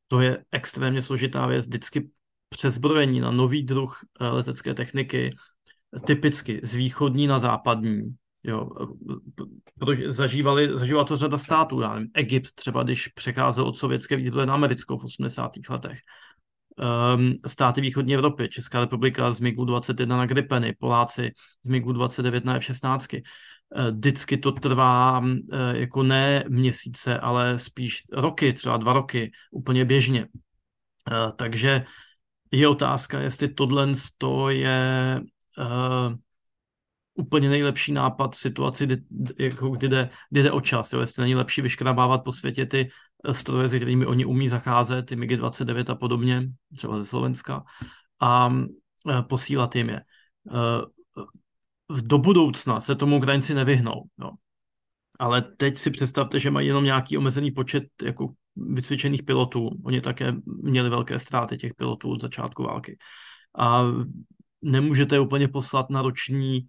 to 0.08 0.20
je 0.20 0.44
extrémně 0.52 1.02
složitá 1.02 1.46
věc. 1.46 1.66
Vždycky 1.66 2.10
přezbrojení 2.56 3.20
na 3.20 3.30
nový 3.30 3.62
druh 3.62 3.98
letecké 4.20 4.74
techniky, 4.74 5.36
typicky 6.04 6.60
z 6.62 6.74
východní 6.74 7.26
na 7.26 7.38
západní. 7.38 8.02
Jo, 8.44 8.68
zažívali, 10.06 10.76
zažívala 10.76 11.04
to 11.04 11.16
řada 11.16 11.38
států, 11.38 11.80
já 11.80 11.94
nevím, 11.94 12.08
Egypt 12.14 12.54
třeba, 12.54 12.82
když 12.82 13.08
přecházel 13.08 13.64
od 13.64 13.78
sovětské 13.78 14.16
výzbroje 14.16 14.46
na 14.46 14.54
americkou 14.54 14.98
v 14.98 15.04
80. 15.04 15.52
letech 15.70 15.98
um, 17.16 17.34
státy 17.46 17.80
východní 17.80 18.14
Evropy, 18.14 18.48
Česká 18.48 18.80
republika 18.80 19.32
z 19.32 19.40
MiGu 19.40 19.64
21 19.64 20.16
na 20.16 20.26
Gripeny, 20.26 20.74
Poláci 20.78 21.30
z 21.64 21.68
MiGu 21.68 21.92
29 21.92 22.44
na 22.44 22.56
F-16. 22.56 23.22
vždycky 23.90 24.36
to 24.36 24.52
trvá 24.52 25.24
jako 25.72 26.02
ne 26.02 26.44
měsíce, 26.48 27.18
ale 27.18 27.58
spíš 27.58 28.02
roky, 28.12 28.52
třeba 28.52 28.76
dva 28.76 28.92
roky, 28.92 29.30
úplně 29.50 29.84
běžně. 29.84 30.28
Takže 31.36 31.84
je 32.52 32.68
otázka, 32.68 33.20
jestli 33.20 33.48
tohle 33.48 33.92
je 34.48 35.20
úplně 37.16 37.48
nejlepší 37.48 37.92
nápad 37.92 38.34
v 38.34 38.38
situaci, 38.38 38.86
kdy, 38.86 39.02
jako 39.38 39.68
kdy, 39.68 39.88
jde, 39.88 40.10
kdy 40.30 40.42
jde 40.42 40.52
o 40.52 40.60
čas. 40.60 40.92
Jo? 40.92 41.00
Jestli 41.00 41.20
není 41.20 41.34
lepší 41.34 41.62
vyškrabávat 41.62 42.24
po 42.24 42.32
světě 42.32 42.66
ty 42.66 42.88
eh, 43.24 43.34
stroje, 43.34 43.68
se 43.68 43.76
kterými 43.76 44.06
oni 44.06 44.24
umí 44.24 44.48
zacházet, 44.48 45.06
ty 45.06 45.16
MiG-29 45.16 45.92
a 45.92 45.94
podobně, 45.94 46.48
třeba 46.76 46.96
ze 46.96 47.04
Slovenska, 47.04 47.64
a 48.20 48.52
eh, 49.10 49.22
posílat 49.22 49.76
jim 49.76 49.88
je. 49.88 50.00
Eh, 50.52 50.82
do 52.02 52.18
budoucna 52.18 52.80
se 52.80 52.94
tomu 52.94 53.16
Ukrajinci 53.16 53.54
nevyhnou. 53.54 54.02
Jo? 54.20 54.30
Ale 55.18 55.42
teď 55.42 55.76
si 55.76 55.90
představte, 55.90 56.38
že 56.38 56.50
mají 56.50 56.66
jenom 56.66 56.84
nějaký 56.84 57.18
omezený 57.18 57.50
počet 57.50 57.84
jako 58.02 58.28
vycvičených 58.56 59.22
pilotů. 59.22 59.70
Oni 59.84 60.00
také 60.00 60.34
měli 60.62 60.90
velké 60.90 61.18
ztráty 61.18 61.56
těch 61.56 61.74
pilotů 61.74 62.10
od 62.10 62.20
začátku 62.20 62.62
války. 62.62 62.98
A 63.58 63.84
nemůžete 64.62 65.20
úplně 65.20 65.48
poslat 65.48 65.90
na 65.90 66.02
roční 66.02 66.66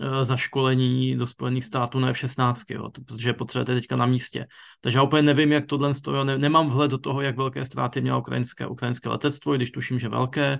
Eh, 0.00 0.24
zaškolení 0.24 1.16
do 1.16 1.26
Spojených 1.26 1.64
států 1.64 1.98
na 1.98 2.08
F-16, 2.08 2.54
jo, 2.70 2.90
protože 3.06 3.32
potřebujete 3.32 3.74
teďka 3.74 3.96
na 3.96 4.06
místě. 4.06 4.46
Takže 4.80 4.98
já 4.98 5.02
úplně 5.02 5.22
nevím, 5.22 5.52
jak 5.52 5.66
tohle 5.66 5.94
stojí, 5.94 6.26
ne, 6.26 6.38
nemám 6.38 6.68
vhled 6.68 6.90
do 6.90 6.98
toho, 6.98 7.20
jak 7.20 7.36
velké 7.36 7.64
ztráty 7.64 8.00
mělo 8.00 8.20
ukrajinské, 8.20 8.66
ukrajinské 8.66 9.08
letectvo, 9.08 9.56
když 9.56 9.70
tuším, 9.70 9.98
že 9.98 10.08
velké, 10.08 10.58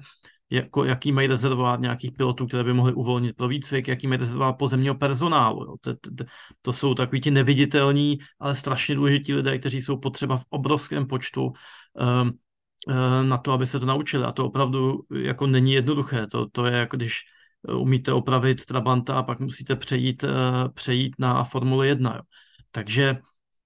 jako, 0.51 0.85
jaký 0.85 1.13
mají 1.13 1.29
rezervovat 1.29 1.81
nějakých 1.81 2.13
pilotů, 2.13 2.47
které 2.47 2.65
by 2.65 2.73
mohly 2.73 2.93
uvolnit 2.93 3.37
pro 3.37 3.49
výcvik, 3.49 3.89
jaký 3.89 4.07
mají 4.07 4.19
rezervovat 4.19 4.59
pozemního 4.59 4.95
personálu. 4.95 5.65
Jo. 5.65 5.75
To, 5.81 5.95
to, 5.95 6.25
to 6.63 6.73
jsou 6.73 6.95
takový 6.95 7.21
ti 7.21 7.31
neviditelní, 7.31 8.19
ale 8.41 8.55
strašně 8.55 8.95
důležití 8.95 9.35
lidé, 9.35 9.59
kteří 9.59 9.83
jsou 9.83 9.97
potřeba 9.97 10.37
v 10.37 10.45
obrovském 10.51 11.07
počtu 11.07 11.45
um, 11.45 12.33
na 13.29 13.39
to, 13.39 13.53
aby 13.53 13.67
se 13.67 13.81
to 13.81 13.87
naučili. 13.87 14.25
A 14.25 14.33
to 14.33 14.47
opravdu 14.47 15.01
jako 15.15 15.47
není 15.47 15.73
jednoduché. 15.73 16.27
To, 16.27 16.47
to 16.53 16.67
je 16.67 16.73
jako 16.73 16.97
když 16.97 17.21
umíte 17.77 18.13
opravit 18.13 18.65
Trabanta 18.65 19.19
a 19.19 19.23
pak 19.23 19.41
musíte 19.41 19.77
přejít, 19.77 20.25
eh, 20.25 20.69
přejít 20.75 21.15
na 21.19 21.45
Formule 21.45 21.87
1. 21.87 22.15
Jo. 22.17 22.23
Takže 22.71 23.19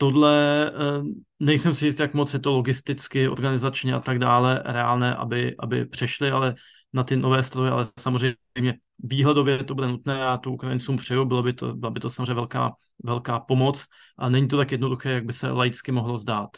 tohle 0.03 0.67
eh, 0.67 1.03
nejsem 1.41 1.75
si 1.75 1.87
jist, 1.87 2.01
jak 2.01 2.15
moc 2.15 2.35
je 2.35 2.41
to 2.41 2.51
logisticky, 2.51 3.29
organizačně 3.29 3.95
a 3.95 4.01
tak 4.01 4.19
dále 4.19 4.63
reálné, 4.67 5.15
aby, 5.15 5.55
aby 5.59 5.87
přešli, 5.87 6.31
ale 6.31 6.55
na 6.93 7.03
ty 7.03 7.17
nové 7.17 7.43
stroje, 7.43 7.71
ale 7.71 7.85
samozřejmě 7.99 8.75
výhledově 8.99 9.65
to 9.65 9.75
bude 9.75 9.89
nutné 9.89 10.27
a 10.27 10.37
to 10.39 10.51
Ukrajincům 10.51 10.97
přeju, 10.97 11.25
bylo 11.25 11.43
by 11.43 11.53
to, 11.53 11.75
byla 11.75 11.91
by 11.91 12.01
to 12.01 12.11
samozřejmě 12.11 12.35
velká, 12.35 12.73
velká 13.05 13.41
pomoc 13.41 13.87
a 14.19 14.29
není 14.29 14.49
to 14.49 14.57
tak 14.57 14.73
jednoduché, 14.73 15.11
jak 15.11 15.25
by 15.25 15.33
se 15.33 15.51
laicky 15.51 15.93
mohlo 15.93 16.19
zdát. 16.19 16.51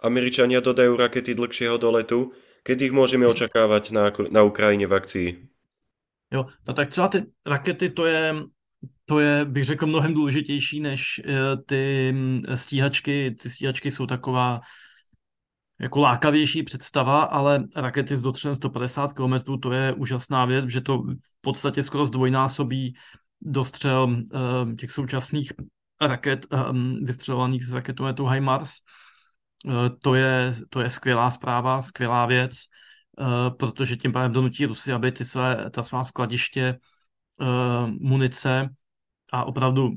Američania 0.00 0.64
dodajú 0.64 0.96
rakety 0.96 1.36
dlhšieho 1.36 1.76
doletu. 1.76 2.32
Kedy 2.64 2.88
ich 2.88 2.94
môžeme 2.96 3.28
očakávať 3.28 3.92
na, 3.92 4.08
na 4.32 4.48
Ukrajine 4.48 4.88
v 4.88 4.96
akcii? 4.96 5.28
Jo, 6.32 6.46
no 6.68 6.72
tak 6.74 6.88
třeba 6.88 7.08
ty 7.08 7.18
rakety, 7.46 7.90
to 7.90 8.06
je, 8.06 8.34
to 9.10 9.20
je, 9.20 9.44
bych 9.44 9.64
řekl, 9.64 9.86
mnohem 9.86 10.14
důležitější 10.14 10.80
než 10.80 11.20
uh, 11.24 11.34
ty 11.66 12.12
mm, 12.12 12.42
stíhačky. 12.54 13.34
Ty 13.42 13.50
stíhačky 13.50 13.90
jsou 13.90 14.06
taková 14.06 14.60
jako 15.80 16.00
lákavější 16.00 16.62
představa, 16.62 17.22
ale 17.22 17.64
rakety 17.76 18.16
s 18.16 18.22
dotřem 18.22 18.56
150 18.56 19.12
km, 19.12 19.58
to 19.62 19.72
je 19.72 19.92
úžasná 19.92 20.44
věc, 20.44 20.64
že 20.68 20.80
to 20.80 20.98
v 21.02 21.40
podstatě 21.40 21.82
skoro 21.82 22.06
zdvojnásobí 22.06 22.94
dostřel 23.40 24.04
uh, 24.04 24.74
těch 24.74 24.90
současných 24.90 25.52
raket 26.00 26.46
um, 26.70 27.04
vystřelovaných 27.04 27.66
z 27.66 27.72
raketometu 27.72 28.26
HIMARS. 28.26 28.74
To, 30.02 30.14
je, 30.14 30.54
to 30.68 30.80
je 30.80 30.90
skvělá 30.90 31.30
zpráva, 31.30 31.80
skvělá 31.80 32.26
věc. 32.26 32.52
Eh, 33.20 33.50
protože 33.50 33.96
tím 33.96 34.12
pádem 34.12 34.32
donutí 34.32 34.66
Rusy, 34.66 34.92
aby 34.92 35.12
ty 35.12 35.24
své, 35.24 35.70
ta 35.70 35.82
svá 35.82 36.04
skladiště 36.04 36.78
munice 38.00 38.68
a 39.32 39.44
opravdu 39.44 39.90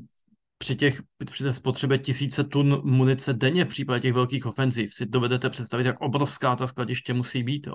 při, 0.58 0.76
těch, 0.76 1.02
při 1.30 1.44
té 1.44 1.52
spotřebě 1.52 1.98
tisíce 1.98 2.44
tun 2.44 2.80
munice 2.84 3.32
denně 3.32 3.64
v 3.64 3.68
případě 3.68 4.00
těch 4.00 4.12
velkých 4.12 4.46
ofenziv 4.46 4.94
si 4.94 5.06
dovedete 5.06 5.50
představit, 5.50 5.86
jak 5.86 6.00
obrovská 6.00 6.56
ta 6.56 6.66
skladiště 6.66 7.14
musí 7.14 7.42
být. 7.42 7.66
Jo. 7.66 7.74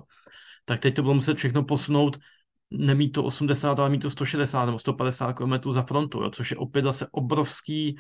Tak 0.66 0.80
teď 0.80 0.96
to 0.96 1.02
bylo 1.02 1.14
muset 1.14 1.38
všechno 1.38 1.64
posunout, 1.64 2.18
nemít 2.72 3.12
to 3.12 3.24
80, 3.24 3.80
ale 3.80 3.90
mít 3.90 4.02
to 4.02 4.10
160 4.10 4.66
nebo 4.66 4.80
150 4.80 5.34
km 5.34 5.72
za 5.72 5.82
frontu, 5.82 6.22
jo, 6.22 6.30
což 6.30 6.52
je 6.52 6.58
opět 6.58 6.84
zase 6.84 7.08
obrovský 7.12 8.00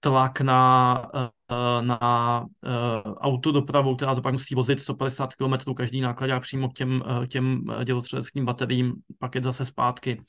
tlak 0.00 0.40
na, 0.40 1.10
eh, 1.14 1.82
na 1.82 2.44
eh, 2.64 3.02
autodopravu, 3.02 3.96
která 3.96 4.14
to 4.14 4.20
pak 4.22 4.32
musí 4.32 4.54
vozit 4.54 4.82
150 4.82 5.34
km 5.34 5.74
každý 5.74 6.00
náklad 6.00 6.40
přímo 6.40 6.68
k 6.68 6.74
těm, 6.74 7.02
eh, 7.22 7.26
těm 7.26 7.64
dělostřeleckým 7.84 8.44
bateriím, 8.44 8.94
pak 9.18 9.34
je 9.34 9.42
zase 9.42 9.64
zpátky. 9.64 10.22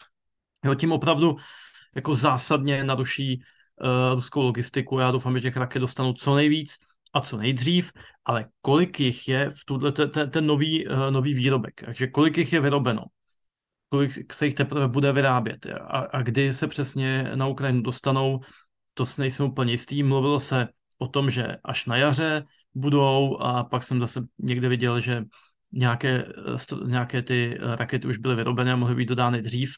Jo, 0.66 0.76
tím 0.76 0.92
opravdu 0.92 1.36
jako 1.96 2.16
zásadně 2.16 2.84
naruší 2.84 3.44
uh, 3.82 4.16
ruskou 4.16 4.42
logistiku. 4.42 5.00
Já 5.00 5.12
doufám, 5.12 5.36
že 5.36 5.42
těch 5.42 5.58
raket 5.58 5.80
dostanou 5.80 6.14
co 6.14 6.36
nejvíc 6.36 6.76
a 7.14 7.22
co 7.22 7.38
nejdřív, 7.38 7.92
ale 8.26 8.46
kolik 8.62 9.00
jich 9.00 9.28
je 9.28 9.50
v 9.50 9.66
tuhle, 9.66 9.92
ten, 9.92 10.30
ten, 10.30 10.46
nový, 10.46 10.88
uh, 10.88 11.12
nový 11.12 11.34
výrobek, 11.34 11.82
takže 11.86 12.08
kolik 12.08 12.38
jich 12.38 12.54
je 12.54 12.60
vyrobeno, 12.62 13.04
kolik 13.90 14.34
se 14.34 14.46
jich 14.46 14.54
teprve 14.54 14.88
bude 14.88 15.12
vyrábět 15.12 15.66
a, 15.66 16.00
a 16.00 16.22
kdy 16.22 16.54
se 16.54 16.68
přesně 16.68 17.32
na 17.36 17.48
Ukrajinu 17.48 17.82
dostanou, 17.82 18.40
to 18.94 19.06
si 19.06 19.22
nejsem 19.22 19.46
úplně 19.46 19.74
jistý. 19.74 20.04
Mluvilo 20.04 20.40
se 20.40 20.68
o 20.98 21.08
tom, 21.08 21.30
že 21.30 21.58
až 21.64 21.86
na 21.86 21.98
jaře 21.98 22.44
budou 22.74 23.38
a 23.38 23.64
pak 23.64 23.84
jsem 23.84 24.02
zase 24.02 24.22
někde 24.40 24.70
viděl, 24.70 25.00
že 25.00 25.24
nějaké, 25.72 26.26
nějaké 26.86 27.22
ty 27.22 27.58
rakety 27.62 28.08
už 28.08 28.18
byly 28.18 28.36
vyrobené 28.36 28.72
a 28.72 28.76
mohly 28.76 28.96
být 28.96 29.10
dodány 29.10 29.42
dřív. 29.42 29.76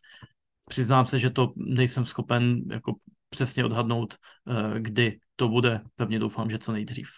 Přiznám 0.66 1.06
se, 1.06 1.20
že 1.20 1.30
to 1.30 1.54
nejsem 1.56 2.06
schopen 2.06 2.62
jako 2.72 2.94
přesně 3.30 3.66
odhadnout, 3.66 4.16
eh, 4.16 4.80
kdy 4.80 5.20
to 5.36 5.48
bude. 5.48 5.82
Pevně 5.96 6.20
doufám, 6.20 6.50
že 6.50 6.60
co 6.60 6.72
nejdřív. 6.72 7.10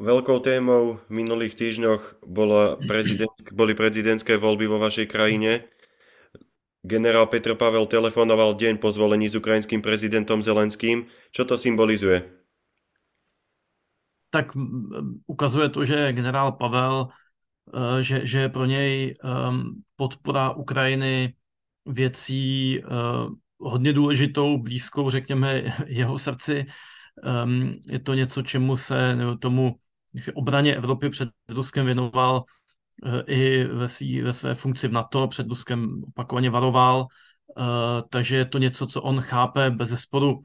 Veľkou 0.00 0.40
témou 0.40 0.96
v 0.96 1.12
minulých 1.12 1.52
týždňoch 1.54 2.24
bola 2.24 2.80
prezidentsk- 2.90 3.52
boli 3.52 3.76
prezidentské 3.76 4.40
voľby 4.40 4.64
vo 4.64 4.80
vašej 4.80 5.04
krajine. 5.04 5.68
Generál 6.80 7.28
Petr 7.28 7.52
Pavel 7.52 7.84
telefonoval 7.84 8.56
deň 8.56 8.80
po 8.80 8.88
zvolení 8.88 9.28
s 9.28 9.36
ukrajinským 9.36 9.84
prezidentom 9.84 10.40
Zelenským. 10.40 11.04
Čo 11.28 11.44
to 11.44 11.60
symbolizuje? 11.60 12.24
Tak 14.32 14.56
ukazuje 15.26 15.68
to, 15.68 15.84
že 15.84 16.16
generál 16.16 16.56
Pavel, 16.56 17.12
že, 18.00 18.26
že 18.26 18.38
je 18.40 18.48
pro 18.48 18.64
něj 18.64 19.14
podpora 19.96 20.50
Ukrajiny 20.50 21.34
věcí 21.86 22.78
e, 22.78 22.82
hodně 23.58 23.92
důležitou, 23.92 24.58
blízkou, 24.58 25.10
řekněme, 25.10 25.62
jeho 25.86 26.18
srdci. 26.18 26.66
Je 27.90 27.98
to 27.98 28.14
něco, 28.14 28.42
čemu 28.42 28.76
se 28.76 29.16
tomu 29.40 29.74
obraně 30.34 30.76
Evropy 30.76 31.10
před 31.10 31.28
Ruskem 31.48 31.86
věnoval 31.86 32.44
i 33.26 33.64
ve, 33.64 33.88
svý, 33.88 34.22
ve 34.22 34.32
své 34.32 34.54
funkci 34.54 34.88
v 34.88 34.92
NATO 34.92 35.28
před 35.28 35.46
Ruskem 35.46 36.02
opakovaně 36.08 36.50
varoval, 36.50 37.06
eh, 37.58 37.62
takže 38.10 38.36
je 38.36 38.44
to 38.44 38.58
něco, 38.58 38.86
co 38.86 39.02
on 39.02 39.20
chápe 39.20 39.70
bez 39.70 39.88
zesporu 39.88 40.44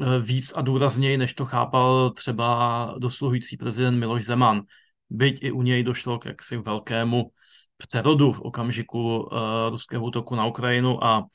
eh, 0.00 0.20
víc 0.20 0.52
a 0.56 0.62
důrazněji, 0.62 1.16
než 1.16 1.34
to 1.34 1.44
chápal 1.44 2.10
třeba 2.10 2.94
dosluhující 2.98 3.56
prezident 3.56 3.98
Miloš 3.98 4.24
Zeman. 4.24 4.62
Byť 5.10 5.44
i 5.44 5.52
u 5.52 5.62
něj 5.62 5.82
došlo 5.82 6.18
k 6.18 6.26
jaksi 6.26 6.56
velkému 6.56 7.30
přerodu 7.76 8.32
v 8.32 8.40
okamžiku 8.40 9.18
uh, 9.18 9.38
ruského 9.70 10.04
útoku 10.04 10.34
na 10.34 10.46
Ukrajinu 10.46 11.04
a 11.04 11.18
uh, 11.20 11.26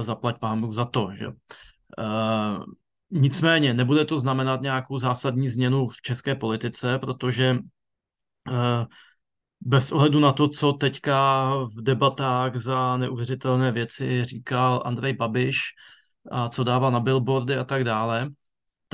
zaplať 0.00 0.38
pán 0.38 0.72
za 0.72 0.84
to. 0.84 1.10
Že? 1.12 1.26
Uh, 1.26 2.64
nicméně 3.10 3.74
nebude 3.74 4.04
to 4.04 4.18
znamenat 4.18 4.62
nějakou 4.62 4.98
zásadní 4.98 5.48
změnu 5.48 5.88
v 5.88 6.02
české 6.02 6.34
politice, 6.34 6.98
protože 6.98 7.58
bez 9.60 9.92
ohledu 9.92 10.20
na 10.20 10.32
to, 10.32 10.48
co 10.48 10.72
teďka 10.72 11.48
v 11.64 11.82
debatách 11.82 12.56
za 12.56 12.96
neuvěřitelné 12.96 13.72
věci 13.72 14.24
říkal 14.24 14.82
Andrej 14.84 15.12
Babiš 15.12 15.58
a 16.30 16.48
co 16.48 16.64
dával 16.64 16.92
na 16.92 17.00
billboardy 17.00 17.56
a 17.56 17.64
tak 17.64 17.84
dále, 17.84 18.30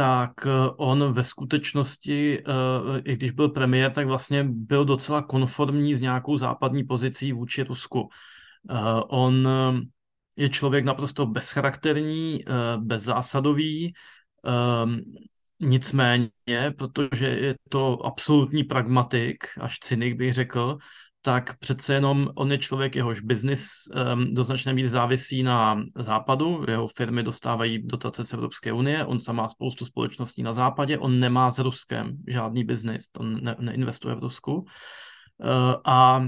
tak 0.01 0.47
eh, 0.47 0.51
on 0.77 1.13
ve 1.13 1.23
skutečnosti, 1.23 2.39
eh, 2.39 3.01
i 3.05 3.17
když 3.17 3.31
byl 3.31 3.49
premiér, 3.49 3.93
tak 3.93 4.07
vlastně 4.07 4.45
byl 4.45 4.85
docela 4.85 5.23
konformní 5.23 5.95
s 5.95 6.01
nějakou 6.01 6.37
západní 6.37 6.85
pozicí 6.85 7.33
vůči 7.33 7.63
Rusku. 7.63 8.09
Eh, 8.71 8.75
on 9.09 9.49
je 10.37 10.49
člověk 10.49 10.85
naprosto 10.85 11.27
bezcharakterní, 11.27 12.45
bezzásadový, 12.77 13.93
Nicméně, 15.63 16.31
protože 16.79 17.27
je 17.27 17.55
to 17.69 18.07
absolutní 18.07 18.65
pragmatik, 18.65 19.45
až 19.61 19.79
cynik 19.79 20.17
bych 20.17 20.33
řekl, 20.33 20.79
tak 21.23 21.59
přece 21.59 21.95
jenom 21.95 22.29
on 22.35 22.53
je 22.53 22.59
člověk, 22.59 22.97
jehož 22.97 23.21
biznis 23.21 23.71
um, 24.15 24.31
do 24.31 24.45
značné 24.45 24.73
míry 24.73 24.89
závisí 24.89 25.43
na 25.43 25.83
západu, 25.99 26.65
jeho 26.69 26.89
firmy 26.89 27.23
dostávají 27.23 27.83
dotace 27.87 28.25
z 28.25 28.33
Evropské 28.33 28.73
unie, 28.73 29.05
on 29.05 29.19
sám 29.19 29.37
má 29.37 29.49
spoustu 29.49 29.85
společností 29.85 30.43
na 30.43 30.53
západě, 30.53 30.99
on 30.99 31.21
nemá 31.21 31.51
s 31.51 31.59
Ruskem 31.59 32.17
žádný 32.29 32.65
biznis, 32.65 33.03
on 33.19 33.45
ne, 33.45 33.57
neinvestuje 33.61 34.15
v 34.15 34.19
Rusku. 34.19 34.55
Uh, 34.55 34.67
a 35.85 36.25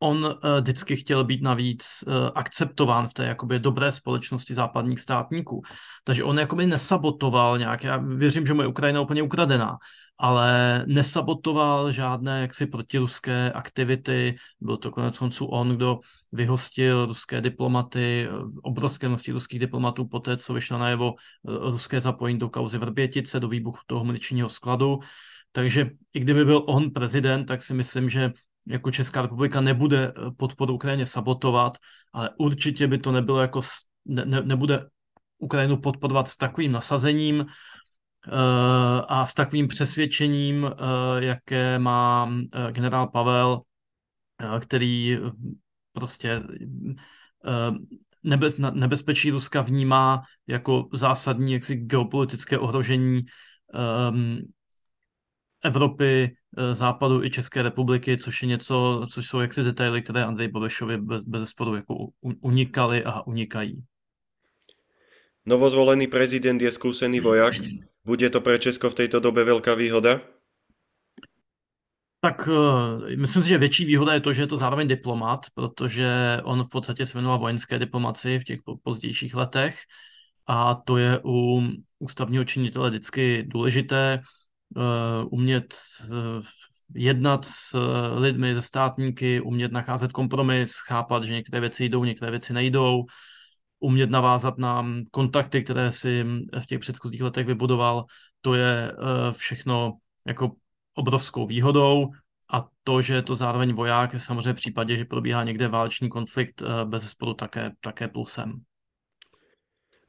on 0.00 0.24
uh, 0.24 0.32
vždycky 0.60 0.96
chtěl 0.96 1.24
být 1.24 1.42
navíc 1.42 2.04
uh, 2.06 2.14
akceptován 2.34 3.08
v 3.08 3.14
té 3.14 3.24
jakoby 3.24 3.58
dobré 3.58 3.92
společnosti 3.92 4.54
západních 4.54 5.00
státníků. 5.00 5.62
Takže 6.04 6.24
on 6.24 6.38
jakoby 6.38 6.66
nesabotoval 6.66 7.58
nějak, 7.58 7.84
já 7.84 7.96
věřím, 7.96 8.46
že 8.46 8.54
mu 8.54 8.62
je 8.62 8.68
Ukrajina 8.68 9.00
úplně 9.00 9.22
ukradená, 9.22 9.76
ale 10.18 10.84
nesabotoval 10.86 11.92
žádné 11.92 12.40
jaksi 12.40 12.66
protiruské 12.66 13.52
aktivity. 13.52 14.34
Byl 14.60 14.76
to 14.76 14.90
konec 14.90 15.18
konců 15.18 15.46
on, 15.46 15.76
kdo 15.76 16.00
vyhostil 16.32 17.06
ruské 17.06 17.40
diplomaty, 17.40 18.28
obrovské 18.62 19.08
množství 19.08 19.32
ruských 19.32 19.60
diplomatů 19.60 20.08
po 20.08 20.20
té, 20.20 20.36
co 20.36 20.54
vyšlo 20.54 20.78
najevo 20.78 21.14
ruské 21.44 22.00
zapojení 22.00 22.38
do 22.38 22.48
kauzy 22.48 22.78
Vrbětice, 22.78 23.40
do 23.40 23.48
výbuchu 23.48 23.78
toho 23.86 24.04
muničního 24.04 24.48
skladu. 24.48 24.98
Takže 25.52 25.90
i 26.14 26.20
kdyby 26.20 26.44
byl 26.44 26.64
on 26.66 26.90
prezident, 26.90 27.44
tak 27.44 27.62
si 27.62 27.74
myslím, 27.74 28.08
že 28.08 28.32
jako 28.66 28.90
Česká 28.90 29.22
republika 29.22 29.60
nebude 29.60 30.12
podporu 30.36 30.74
Ukrajině 30.74 31.06
sabotovat, 31.06 31.72
ale 32.12 32.30
určitě 32.38 32.86
by 32.86 32.98
to 32.98 33.12
nebylo 33.12 33.40
jako, 33.40 33.60
ne, 34.04 34.24
ne, 34.24 34.42
nebude 34.42 34.86
Ukrajinu 35.38 35.76
podporovat 35.76 36.28
s 36.28 36.36
takovým 36.36 36.72
nasazením, 36.72 37.44
Eh, 37.44 37.48
a 39.08 39.26
s 39.26 39.34
takovým 39.34 39.68
přesvědčením, 39.68 40.66
eh, 40.66 41.24
jaké 41.24 41.78
má 41.78 42.32
eh, 42.52 42.72
generál 42.72 43.06
Pavel, 43.06 43.60
který 44.60 45.18
prostě 45.92 46.42
nebez, 48.22 48.56
nebezpečí 48.58 49.30
Ruska 49.30 49.60
vnímá 49.60 50.22
jako 50.46 50.88
zásadní 50.92 51.52
jaksi 51.52 51.76
geopolitické 51.76 52.58
ohrožení 52.58 53.22
um, 54.10 54.38
Evropy, 55.64 56.36
Západu 56.72 57.24
i 57.24 57.30
České 57.30 57.62
republiky, 57.62 58.18
což 58.18 58.42
je 58.42 58.48
něco, 58.48 59.06
což 59.10 59.26
jsou 59.26 59.40
jaksi 59.40 59.62
detaily, 59.62 60.02
které 60.02 60.24
Andrej 60.24 60.48
Babišovi 60.48 60.98
bez, 60.98 61.22
bez 61.22 61.48
sporu 61.48 61.74
jako 61.74 61.94
unikaly 62.40 63.04
a 63.04 63.26
unikají. 63.26 63.84
Novozvolený 65.46 66.06
prezident 66.08 66.56
je 66.56 66.72
skúsený 66.72 67.20
vojak. 67.20 67.54
Bude 68.04 68.30
to 68.30 68.40
pre 68.40 68.58
Česko 68.58 68.90
v 68.90 68.94
této 68.94 69.20
době 69.20 69.44
velká 69.44 69.74
výhoda? 69.74 70.20
Tak 72.20 72.48
uh, 72.48 73.16
myslím 73.16 73.42
si, 73.42 73.48
že 73.48 73.58
větší 73.58 73.84
výhoda 73.84 74.14
je 74.14 74.20
to, 74.20 74.32
že 74.32 74.42
je 74.42 74.46
to 74.46 74.56
zároveň 74.56 74.88
diplomat, 74.88 75.46
protože 75.54 76.40
on 76.44 76.64
v 76.64 76.68
podstatě 76.68 77.06
se 77.06 77.18
věnoval 77.18 77.38
vojenské 77.38 77.78
diplomaci 77.78 78.38
v 78.38 78.44
těch 78.44 78.60
pozdějších 78.82 79.34
letech 79.34 79.78
a 80.46 80.74
to 80.74 80.96
je 80.96 81.20
u 81.24 81.62
ústavního 81.98 82.44
činitele 82.44 82.90
vždycky 82.90 83.44
důležité 83.46 84.20
uh, 84.76 84.82
umět 85.30 85.74
uh, 86.10 86.16
jednat 86.94 87.44
s 87.44 87.78
lidmi, 88.16 88.54
ze 88.54 88.62
státníky, 88.62 89.40
umět 89.40 89.72
nacházet 89.72 90.12
kompromis, 90.12 90.72
chápat, 90.88 91.24
že 91.24 91.32
některé 91.32 91.60
věci 91.60 91.84
jdou, 91.84 92.04
některé 92.04 92.30
věci 92.30 92.52
nejdou, 92.52 93.04
umět 93.80 94.10
navázat 94.10 94.58
na 94.58 94.86
kontakty, 95.10 95.64
které 95.64 95.92
si 95.92 96.24
v 96.60 96.66
těch 96.66 96.78
předchozích 96.78 97.22
letech 97.22 97.46
vybudoval, 97.46 98.04
to 98.40 98.54
je 98.54 98.92
eh, 98.92 99.32
všechno 99.32 99.92
jako 100.26 100.50
obrovskou 100.94 101.46
výhodou 101.46 102.08
a 102.52 102.68
to, 102.84 103.02
že 103.02 103.14
je 103.14 103.22
to 103.22 103.34
zároveň 103.34 103.74
voják, 103.74 104.12
je 104.12 104.18
samozřejmě 104.18 104.52
v 104.52 104.56
případě, 104.56 104.96
že 104.96 105.04
probíhá 105.04 105.44
někde 105.44 105.68
válečný 105.68 106.08
konflikt, 106.08 106.62
eh, 106.62 106.84
bez 106.84 107.08
sporu 107.10 107.34
také, 107.34 107.70
také 107.80 108.08
plusem. 108.08 108.60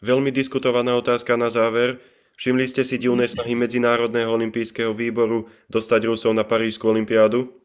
Velmi 0.02 0.32
diskutovaná 0.32 0.96
otázka 0.96 1.38
na 1.38 1.50
záver. 1.50 1.98
Všimli 2.38 2.68
jste 2.68 2.84
si 2.84 2.98
divné 2.98 3.28
snahy 3.28 3.56
Medzinárodného 3.56 4.34
olympijského 4.34 4.94
výboru 4.94 5.46
dostať 5.70 6.06
Rusov 6.06 6.36
na 6.36 6.44
Parížskou 6.44 6.90
olympiádu? 6.90 7.65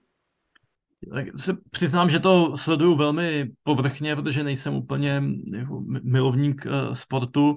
Tak 1.14 1.26
se 1.36 1.56
přiznám, 1.70 2.10
že 2.10 2.20
to 2.20 2.56
sleduju 2.56 2.96
velmi 2.96 3.50
povrchně, 3.62 4.16
protože 4.16 4.44
nejsem 4.44 4.74
úplně 4.74 5.22
jako 5.52 5.82
milovník 6.02 6.66
uh, 6.66 6.94
sportu 6.94 7.56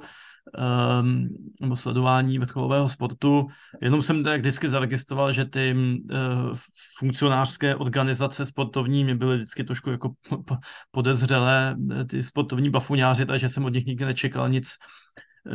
um, 1.02 1.28
nebo 1.62 1.76
sledování 1.76 2.40
vrcholového 2.40 2.90
sportu. 2.90 3.48
Jenom 3.82 4.02
jsem 4.02 4.24
tak 4.24 4.40
vždycky 4.40 4.70
zaregistroval, 4.70 5.32
že 5.34 5.46
ty 5.46 5.76
uh, 5.76 6.58
funkcionářské 6.98 7.76
organizace 7.76 8.46
sportovní 8.46 9.04
mě 9.04 9.16
byly 9.16 9.38
vždycky 9.38 9.64
trošku 9.64 9.90
jako 9.90 10.14
podezřelé, 10.92 11.76
ty 12.10 12.24
sportovní 12.24 12.70
bafuňáři, 12.70 13.26
takže 13.26 13.50
jsem 13.50 13.66
od 13.66 13.74
nich 13.74 13.86
nikdy 13.86 14.06
nečekal 14.06 14.50
nic, 14.50 14.68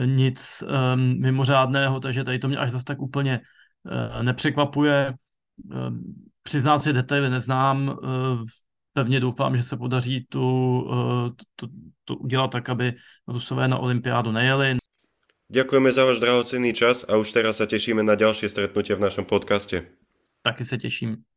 nic 0.05 0.65
um, 0.95 1.21
mimořádného, 1.21 2.01
takže 2.01 2.25
tady 2.25 2.39
to 2.39 2.49
mě 2.49 2.57
až 2.57 2.71
zase 2.71 2.85
tak 2.85 3.03
úplně 3.03 3.41
uh, 3.85 4.23
nepřekvapuje. 4.23 5.15
Um, 5.89 6.29
Přiznám 6.49 6.79
si, 6.79 6.93
detaily 6.93 7.31
neznám. 7.31 7.99
Eh, 8.05 8.45
pevně 8.93 9.21
doufám, 9.21 9.57
že 9.57 9.63
se 9.63 9.77
podaří 9.77 10.27
tu, 10.29 10.45
eh, 10.93 11.31
tu, 11.57 11.69
tu 12.05 12.15
udělat 12.17 12.49
tak, 12.49 12.69
aby 12.69 12.95
Rusové 13.29 13.69
na 13.69 13.79
olympiádu 13.79 14.33
nejeli. 14.33 14.77
Ďakujeme 15.53 15.93
za 15.93 16.05
váš 16.09 16.25
drahocenný 16.25 16.73
čas 16.73 17.05
a 17.05 17.21
už 17.21 17.37
teraz 17.37 17.61
sa 17.61 17.69
tešíme 17.69 18.01
na 18.01 18.17
ďalšie 18.17 18.49
stretnutie 18.49 18.97
v 18.97 19.05
našom 19.05 19.29
podcaste. 19.29 19.93
Taky 20.41 20.65
se 20.65 20.77
těším. 20.81 21.29